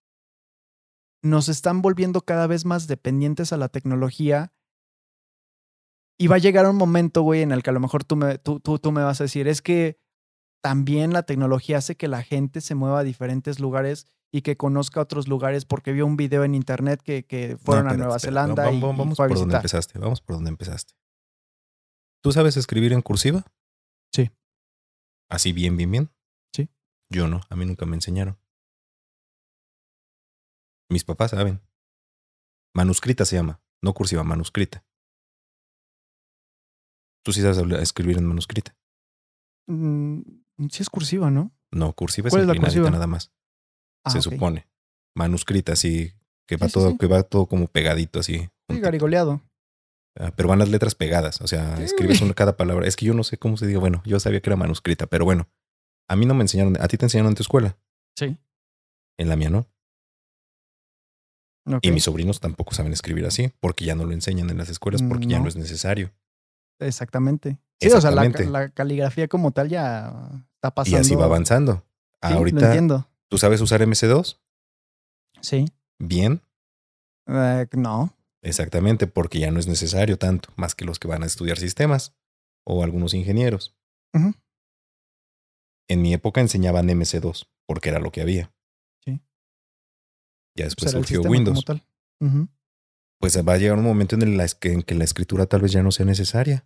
[1.23, 4.53] nos están volviendo cada vez más dependientes a la tecnología.
[6.19, 8.37] Y va a llegar un momento, güey, en el que a lo mejor tú me,
[8.37, 9.97] tú, tú, tú me vas a decir, es que
[10.61, 15.01] también la tecnología hace que la gente se mueva a diferentes lugares y que conozca
[15.01, 18.15] otros lugares porque vio un video en internet que, que fueron No, a espérate, Nueva
[18.15, 18.25] espérate.
[18.25, 19.99] Zelanda Vamos, y, vamos, y fue a por donde empezaste.
[19.99, 20.93] Vamos por donde empezaste.
[22.21, 23.45] ¿Tú sabes escribir en cursiva?
[24.11, 24.29] Sí.
[25.29, 26.11] Así bien, bien, bien.
[26.53, 26.69] Sí.
[27.09, 27.41] Yo no.
[27.49, 28.37] A mí nunca me enseñaron.
[30.93, 31.59] Mis papás saben.
[32.75, 33.59] Manuscrita se llama.
[33.81, 34.85] No cursiva, manuscrita.
[37.25, 38.75] Tú sí sabes hablar- escribir en manuscrita.
[39.67, 40.21] Mm,
[40.69, 41.51] sí es cursiva, ¿no?
[41.71, 42.91] No, cursiva es ¿Cuál es la inclinadita cursiva?
[42.91, 43.31] nada más.
[44.05, 44.67] Ah, se supone.
[45.15, 46.13] Manuscrita, así.
[46.47, 46.97] Que va Sí, todo, sí.
[46.99, 48.49] que va todo como pegadito, así.
[48.69, 49.41] Sí, garigoleado.
[50.19, 52.85] Ah, pero van las letras pegadas, o sea, escribes una cada palabra.
[52.87, 53.79] Es que yo no sé cómo se diga.
[53.79, 55.49] Bueno, yo sabía que era manuscrita, pero bueno,
[56.07, 56.79] a mí no me enseñaron.
[56.79, 57.79] A ti te enseñaron en tu escuela,
[58.15, 58.37] Sí.
[59.17, 59.65] en la mía no.
[61.81, 65.01] Y mis sobrinos tampoco saben escribir así, porque ya no lo enseñan en las escuelas,
[65.01, 65.47] porque ya No.
[65.47, 66.11] es necesario.
[66.79, 67.57] Exactamente.
[67.79, 70.07] Sí, o sea, la, caligrafía como tal ya
[70.55, 70.97] está Y pasando.
[70.99, 71.85] así va avanzando.
[72.21, 73.07] Sí, lo Ahorita, entiendo.
[73.29, 74.39] ¿tú sabes usar MS2?
[75.41, 75.65] Sí.
[75.99, 76.41] Bien,
[77.27, 78.13] Eh, no.
[78.41, 82.13] exactamente, porque ya no es necesario tanto, más que los que van a estudiar sistemas
[82.65, 83.75] o algunos ingenieros.
[85.89, 88.52] En mi época enseñaban MS2, porque era lo que había.
[90.55, 91.63] Ya después surgió Windows.
[91.65, 92.49] como tal.
[93.19, 95.71] Pues va a llegar un momento en, el que, en que la escritura tal vez
[95.71, 96.65] ya no sea necesaria.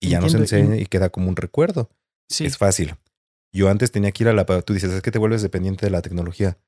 [0.00, 1.90] Y ya no se enseña y queda como un recuerdo.
[2.28, 2.44] Sí.
[2.44, 2.94] Es fácil.
[3.52, 4.44] Yo antes tenía que ir a la...
[4.44, 6.58] Tú dices, es que te vuelves dependiente de la tecnología.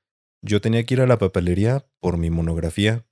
[0.41, 3.05] Yo tenía que ir a la papelería por mi monografía,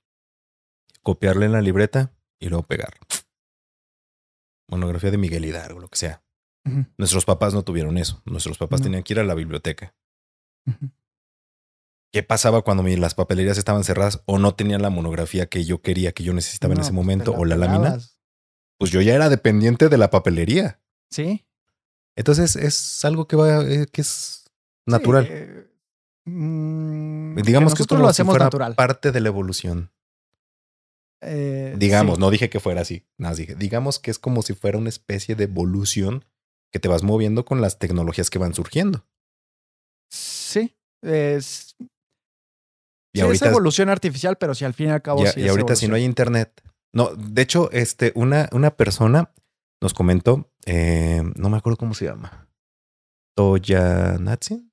[1.02, 2.94] copiarla en la libreta y luego pegar.
[4.68, 6.22] Monografía de Miguel Hidalgo, lo que sea.
[6.98, 8.20] Nuestros papás no tuvieron eso.
[8.26, 8.84] Nuestros papás No.
[8.84, 9.94] tenían que ir a la biblioteca.
[10.66, 10.90] ujú.
[12.12, 16.12] ¿Qué pasaba cuando las papelerías estaban cerradas o no tenían la monografía que yo quería,
[16.12, 17.98] que yo necesitaba en ese pues, momento, o la lámina?
[18.78, 20.80] pues yo ya era dependiente de la papelería.
[21.10, 21.46] Sí.
[22.16, 24.44] Entonces es algo que va, eh, que es
[24.86, 25.26] natural.
[25.26, 25.68] Sí, eh,
[26.28, 28.74] Mm, Digamos que, es nosotros como lo hacemos fuera natural.
[28.74, 29.92] parte de la evolución.
[31.20, 32.20] Eh, Digamos, sí.
[32.20, 33.06] no dije que fuera así.
[33.16, 36.24] Nada, dije, digamos que es como si fuera una especie de evolución
[36.70, 39.06] que te vas moviendo con las tecnologías que van surgiendo.
[40.10, 40.76] Sí.
[41.02, 41.67] Es,
[43.18, 45.40] Y sí, ahorita, es evolución artificial, pero si al fin y al cabo y, sí
[45.40, 46.62] y ahorita si no hay internet.
[46.92, 49.32] No, de hecho, este, una, una persona
[49.80, 52.48] nos comentó, eh, no me acuerdo cómo se llama.
[53.34, 54.70] Toyanatsi.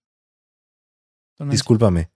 [1.40, 2.12] Discúlpame,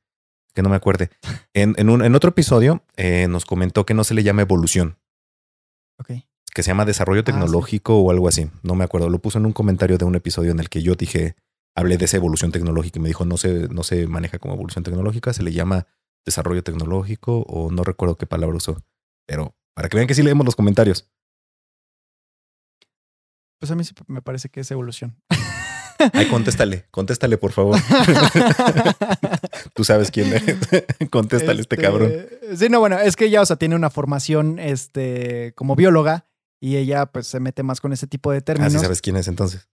[0.53, 1.09] que no me acuerde.
[1.53, 4.97] En, en, un, en otro episodio eh, nos comentó que no se le llama evolución,
[5.97, 6.11] ok.
[6.53, 7.31] que se llama desarrollo Ah, sí.
[7.31, 8.49] tecnológico o algo así.
[8.63, 9.09] No me acuerdo.
[9.09, 11.35] Lo puso en un comentario de un episodio en el que yo dije,
[11.75, 14.83] hablé de esa evolución tecnológica y me dijo, no se, no se maneja como evolución
[14.83, 15.87] tecnológica, se le llama
[16.25, 18.83] desarrollo tecnológico o no recuerdo qué palabra usó.
[19.27, 21.09] Pero para que vean que sí leemos los comentarios.
[23.59, 25.21] Pues a mí sí me parece que es evolución.
[26.13, 27.77] Ay, contéstale, contéstale, por favor.
[29.73, 30.43] Tú sabes quién es.
[31.11, 32.13] contéstale este cabrón.
[32.55, 36.25] Sí, no, bueno, es que ella, o sea, tiene una formación este, como bióloga
[36.61, 38.73] y ella pues se mete más con ese tipo de Ah, términos.
[38.73, 39.67] sí sabes quién es entonces.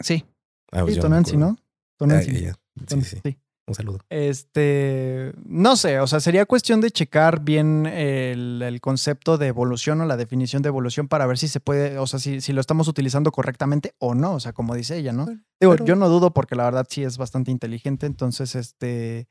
[0.00, 0.24] Sí,
[0.72, 1.36] Ah, pues sí, Tonancy.
[1.36, 1.56] ¿no?
[1.96, 2.48] Tonancy.
[2.48, 2.54] Ah,
[2.88, 3.02] sí.
[3.22, 3.38] sí.
[3.66, 4.00] Un saludo.
[4.10, 10.02] Este, no sé, o sea, sería cuestión de checar bien el, el concepto de evolución
[10.02, 12.60] o la definición de evolución para ver si se puede, o sea, si, si lo
[12.60, 15.24] estamos utilizando correctamente o no, o sea, como dice ella, ¿no?
[15.24, 19.28] Bueno, Digo, pero- yo no dudo porque la verdad sí es bastante inteligente, entonces, este,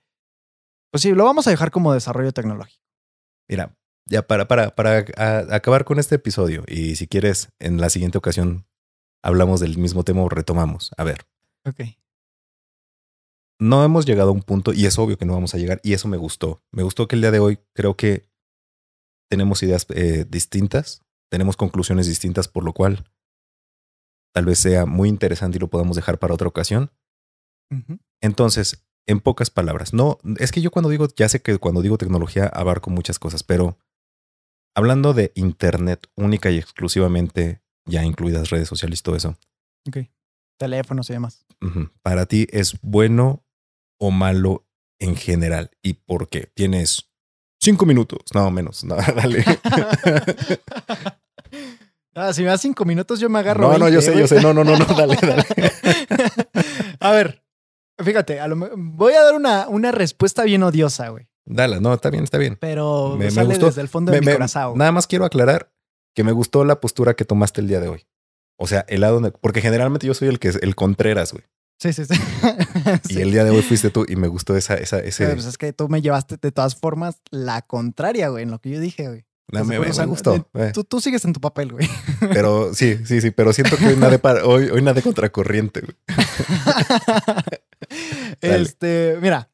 [0.91, 2.81] pues sí, lo vamos a dejar como desarrollo tecnológico.
[3.47, 3.75] Mira,
[4.09, 8.17] ya para, para, para a- acabar con este episodio y si quieres, en la siguiente
[8.17, 8.65] ocasión
[9.21, 10.89] hablamos del mismo tema o retomamos.
[10.97, 11.21] A ver,
[11.65, 11.81] Ok.
[13.60, 15.93] No hemos llegado a un punto y es obvio que no vamos a llegar y
[15.93, 16.62] eso me gustó.
[16.72, 18.30] Me gustó que el día de hoy creo que
[19.30, 23.06] tenemos ideas eh, distintas, tenemos conclusiones distintas, por lo cual
[24.34, 26.91] tal vez sea muy interesante y lo podamos dejar para otra ocasión.
[28.22, 31.97] Entonces, en pocas palabras, no, es que yo cuando digo, ya sé que cuando digo
[31.97, 33.80] tecnología abarco muchas cosas, pero
[34.76, 39.38] hablando de Internet única y exclusivamente, ya incluidas redes sociales y todo eso,
[39.88, 39.97] Ok.
[40.64, 41.45] Teléfonos y demás.
[42.01, 43.43] para ti es bueno
[43.99, 44.66] o malo
[44.99, 46.49] en general y por qué.
[46.55, 47.09] Tienes
[47.61, 49.43] cinco minutos, no menos, no, dale.
[52.16, 53.64] Ah, si me das cinco minutos, yo me agarro.
[53.72, 55.43] No, no, 20, yo sé, yo sé, no, no, no, no, dale, dale.
[56.99, 57.43] a ver,
[57.97, 61.28] fíjate, a lo voy a dar una, una respuesta bien odiosa, güey.
[61.45, 62.55] Dale, no, está bien, está bien.
[62.61, 63.66] Pero Me- me sale gustó.
[63.66, 64.78] desde el fondo de Me- mi corazón.
[64.78, 65.74] nada más quiero aclarar
[66.16, 68.05] que me gustó la postura que tomaste el día de hoy.
[68.64, 71.43] O sea, el lado, de- porque generalmente yo soy el que es el Contreras, güey.
[71.82, 72.14] Sí, sí, sí.
[73.09, 73.22] Y Sí.
[73.22, 75.26] el día de hoy fuiste tú y me gustó esa, esa, ese.
[75.26, 78.59] Pero, pues, es que tú me llevaste de todas formas la contraria, güey, en lo
[78.59, 79.26] que yo dije, güey.
[79.51, 80.47] No, me, gustó.
[80.53, 80.72] eh.
[80.74, 81.89] Tú, tú sigues en tu papel, güey.
[82.32, 85.95] Pero sí, sí, sí, pero siento que hoy nadé, para, hoy, hoy nadé contracorriente, güey.
[88.41, 89.49] Este, mira.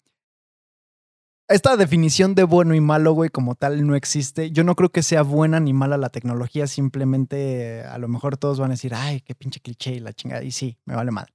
[1.50, 4.52] Esta definición de bueno y malo, güey, como tal, no existe.
[4.52, 6.68] Yo no creo que sea buena ni mala la tecnología.
[6.68, 10.44] Simplemente, a lo mejor todos van a decir, ay, qué pinche cliché y la chingada.
[10.44, 11.34] Y sí, me vale madre.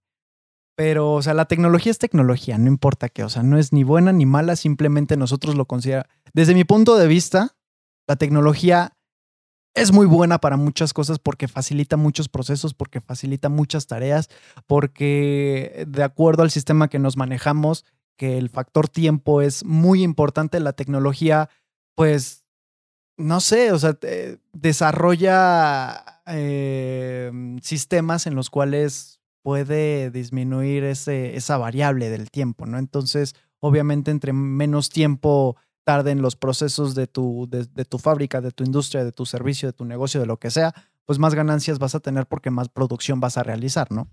[0.76, 3.24] Pero, o sea, la tecnología es tecnología, no importa qué.
[3.24, 6.08] O sea, no es ni buena ni mala, simplemente nosotros lo consideramos.
[6.32, 7.56] Desde mi punto de vista,
[8.06, 8.92] la tecnología
[9.74, 14.30] es muy buena para muchas cosas porque facilita muchos procesos, porque facilita muchas tareas,
[14.68, 17.84] porque de acuerdo al sistema que nos manejamos,
[18.16, 21.48] que el factor tiempo es muy importante, la tecnología,
[21.94, 22.44] pues,
[23.16, 23.96] no sé, o sea,
[24.52, 27.30] desarrolla eh,
[27.62, 32.78] sistemas en los cuales puede disminuir ese, esa variable del tiempo, ¿no?
[32.78, 38.64] Entonces, obviamente, entre menos tiempo tarden los procesos de tu, de tu fábrica, de tu
[38.64, 40.74] industria, de tu servicio, de tu negocio, de lo que sea,
[41.06, 44.08] pues más ganancias vas a tener porque más producción vas a realizar, ¿no?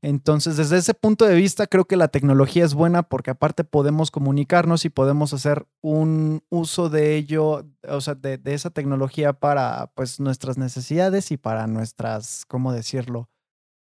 [0.00, 4.10] Entonces, desde ese punto de vista, creo que la tecnología es buena porque aparte podemos
[4.10, 9.92] comunicarnos y podemos hacer un uso de ello, o sea, de, de esa tecnología para
[9.94, 13.30] pues nuestras necesidades y para nuestras, ¿cómo decirlo?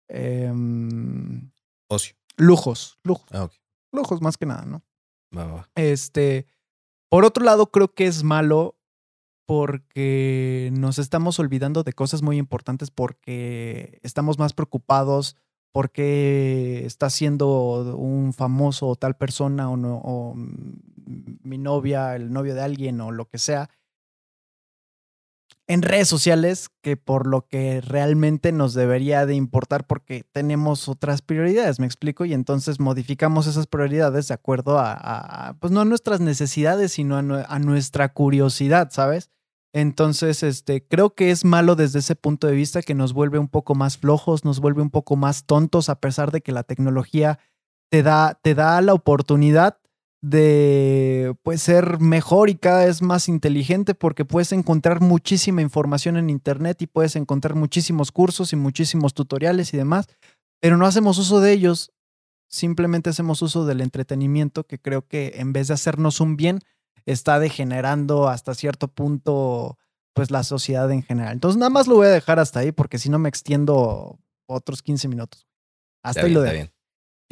[0.09, 1.51] Em,
[1.89, 2.15] Ocio.
[2.37, 3.53] lujos, lujos, Ah, ok.
[3.93, 4.83] lujos más que nada, ¿no?
[5.37, 5.69] Va, va, va.
[5.75, 6.47] Este,
[7.09, 8.79] por otro lado, creo que es malo
[9.47, 15.37] porque nos estamos olvidando de cosas muy importantes porque estamos más preocupados
[15.73, 22.33] porque está siendo un famoso o tal persona o, no, o mm, mi novia, el
[22.33, 23.69] novio de alguien o lo que sea
[25.67, 31.23] en redes sociales que por lo que realmente nos debería de importar porque tenemos otras
[31.23, 36.21] prioridades, me explico, y entonces modificamos esas prioridades de acuerdo a, pues no a nuestras
[36.21, 39.31] necesidades, sino a, a nuestra curiosidad, ¿sabes?
[39.75, 43.49] Entonces, este, creo que es malo desde ese punto de vista que nos vuelve un
[43.49, 47.41] poco más flojos, nos vuelve un poco más tontos, a pesar de que la tecnología
[47.91, 49.79] te da, te da la oportunidad
[50.25, 56.31] de pues ser mejor y cada vez más inteligente porque puedes encontrar muchísima información en
[56.31, 60.07] internet y puedes encontrar muchísimos cursos y muchísimos tutoriales y demás,
[60.61, 61.93] pero no hacemos uso de ellos,
[62.49, 66.61] simplemente hacemos uso del entretenimiento que creo que en vez de hacernos un bien,
[67.05, 69.77] está degenerando hasta cierto punto
[70.15, 71.35] pues la sociedad en general.
[71.35, 74.81] Entonces nada más lo voy a dejar hasta ahí porque si no me extiendo otros
[74.81, 75.47] 15 minutos.
[76.03, 76.74] Hasta ahí lo dejo.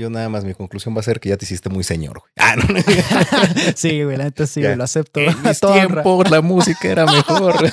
[0.03, 2.33] Yo nada más, mi conclusión va a ser que ya te hiciste muy señor, güey.
[2.37, 2.65] Ah, no.
[3.77, 5.20] sí, güey, la neta sí, lo acepto.
[5.20, 7.73] En mis tiempos la música era mejor.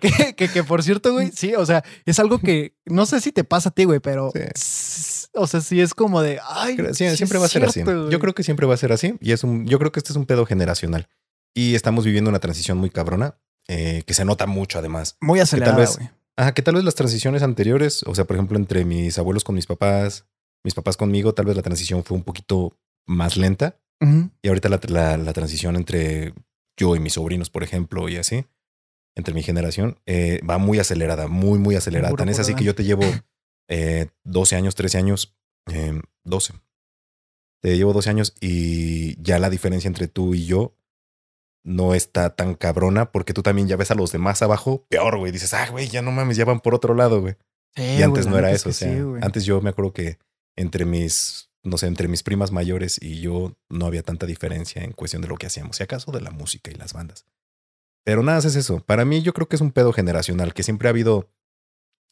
[0.00, 3.32] que, que, que, por cierto, güey, sí, o sea, es algo que no sé si
[3.32, 4.32] te pasa a ti, güey, pero...
[5.34, 7.82] O sea, sí es como de, ay, siempre va a ser así.
[7.84, 10.12] Yo creo que siempre va a ser así y es un, yo creo que este
[10.12, 11.08] es un pedo generacional
[11.52, 13.36] y estamos viviendo una transición muy cabrona
[13.68, 15.18] eh, que se nota mucho además.
[15.20, 18.84] Muy acelerada, güey Ajá, que tal vez las transiciones anteriores, o sea, por ejemplo, entre
[18.84, 20.26] mis abuelos con mis papás,
[20.64, 23.78] mis papás conmigo, tal vez la transición fue un poquito más lenta.
[24.42, 26.34] Y ahorita la, la, transición entre
[26.76, 28.44] yo y mis sobrinos, por ejemplo, y así,
[29.16, 32.14] entre mi generación, eh, va muy acelerada, muy, muy acelerada.
[32.14, 33.04] Tan es así que yo te llevo
[33.68, 35.34] eh, 12 años, 13 años,
[35.72, 36.52] eh, 12.
[37.62, 40.76] Te llevo 12 años y ya la diferencia entre tú y yo
[41.64, 45.32] no está tan cabrona porque tú también ya ves a los demás abajo peor, güey.
[45.32, 47.36] Dices, ah, güey, ya no mames, ya van por otro lado, güey.
[47.74, 48.68] y antes no era eso.
[48.68, 50.18] O sea, antes yo me acuerdo que
[50.56, 54.92] entre mis, no sé, entre mis primas mayores y yo no había tanta diferencia en
[54.92, 57.26] cuestión de lo que hacíamos, si acaso de la música y las bandas.
[58.04, 58.80] Pero nada, es eso.
[58.80, 61.30] Para mí yo creo que es un pedo generacional, que siempre ha habido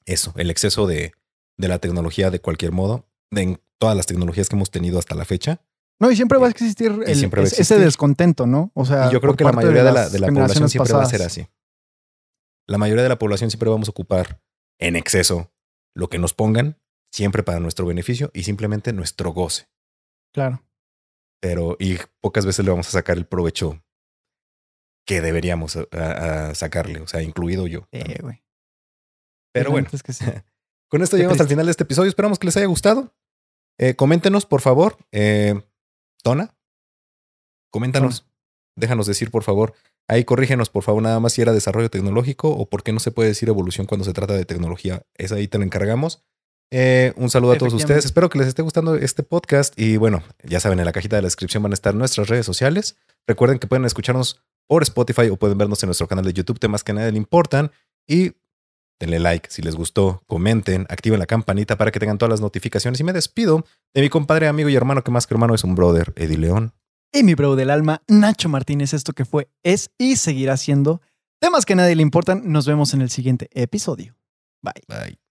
[0.07, 1.13] eso, el exceso de,
[1.59, 5.27] de la tecnología de cualquier modo, de todas las tecnologías que hemos tenido hasta la
[5.27, 5.61] fecha
[6.03, 8.73] no, y siempre va a existir, ese descontento, ¿no?
[8.75, 11.47] O sea, yo creo que la mayoría de, la, población siempre va a ser así.
[12.67, 14.43] La mayoría de la población siempre vamos a ocupar
[14.81, 15.53] en exceso
[15.95, 16.77] lo que nos pongan,
[17.13, 19.69] siempre para nuestro beneficio y simplemente nuestro goce.
[20.35, 20.65] Claro.
[21.41, 23.81] Pero, y pocas veces le vamos a sacar el provecho
[25.07, 25.79] que deberíamos
[26.55, 27.87] sacarle, o sea, incluido yo.
[27.93, 28.43] Eh, güey.
[29.53, 29.89] Pero bueno,
[30.89, 32.09] con esto llegamos al final de este episodio.
[32.09, 33.15] Esperamos que les haya gustado.
[33.79, 34.99] Eh, coméntenos, por favor.
[35.13, 35.63] Eh,
[36.23, 36.55] Tona,
[37.71, 38.27] coméntanos,
[38.77, 39.75] déjanos decir por favor.
[40.09, 43.11] Ahí corrígenos por favor nada más si era desarrollo tecnológico o por qué no se
[43.11, 45.03] puede decir evolución cuando se trata de tecnología.
[45.15, 46.23] Es ahí te lo encargamos.
[46.75, 48.07] Eh, un saludo a todos ustedes.
[48.07, 49.79] Espero que les esté gustando este podcast.
[49.79, 52.47] Y bueno, ya saben, en la cajita de la descripción van a estar nuestras redes
[52.47, 52.97] sociales.
[53.27, 56.83] Recuerden que pueden escucharnos por Spotify o pueden vernos en nuestro canal de YouTube, temas
[56.83, 57.73] que a nadie le importan.
[58.07, 58.33] Y
[59.03, 63.01] denle like si les gustó, comenten, activen la campanita para que tengan todas las notificaciones.
[63.01, 63.65] Y me despido
[63.95, 66.73] de mi compadre, amigo y hermano, que más que hermano es un brother, Eddie León.
[67.13, 71.03] Y mi bro del alma, Nacho Martínez, esto que fue, es y seguirá siendo
[71.41, 72.53] temas que a nadie le importan.
[72.53, 74.17] Nos vemos en el siguiente episodio.
[74.63, 74.85] Bye.
[74.87, 75.22] Bye.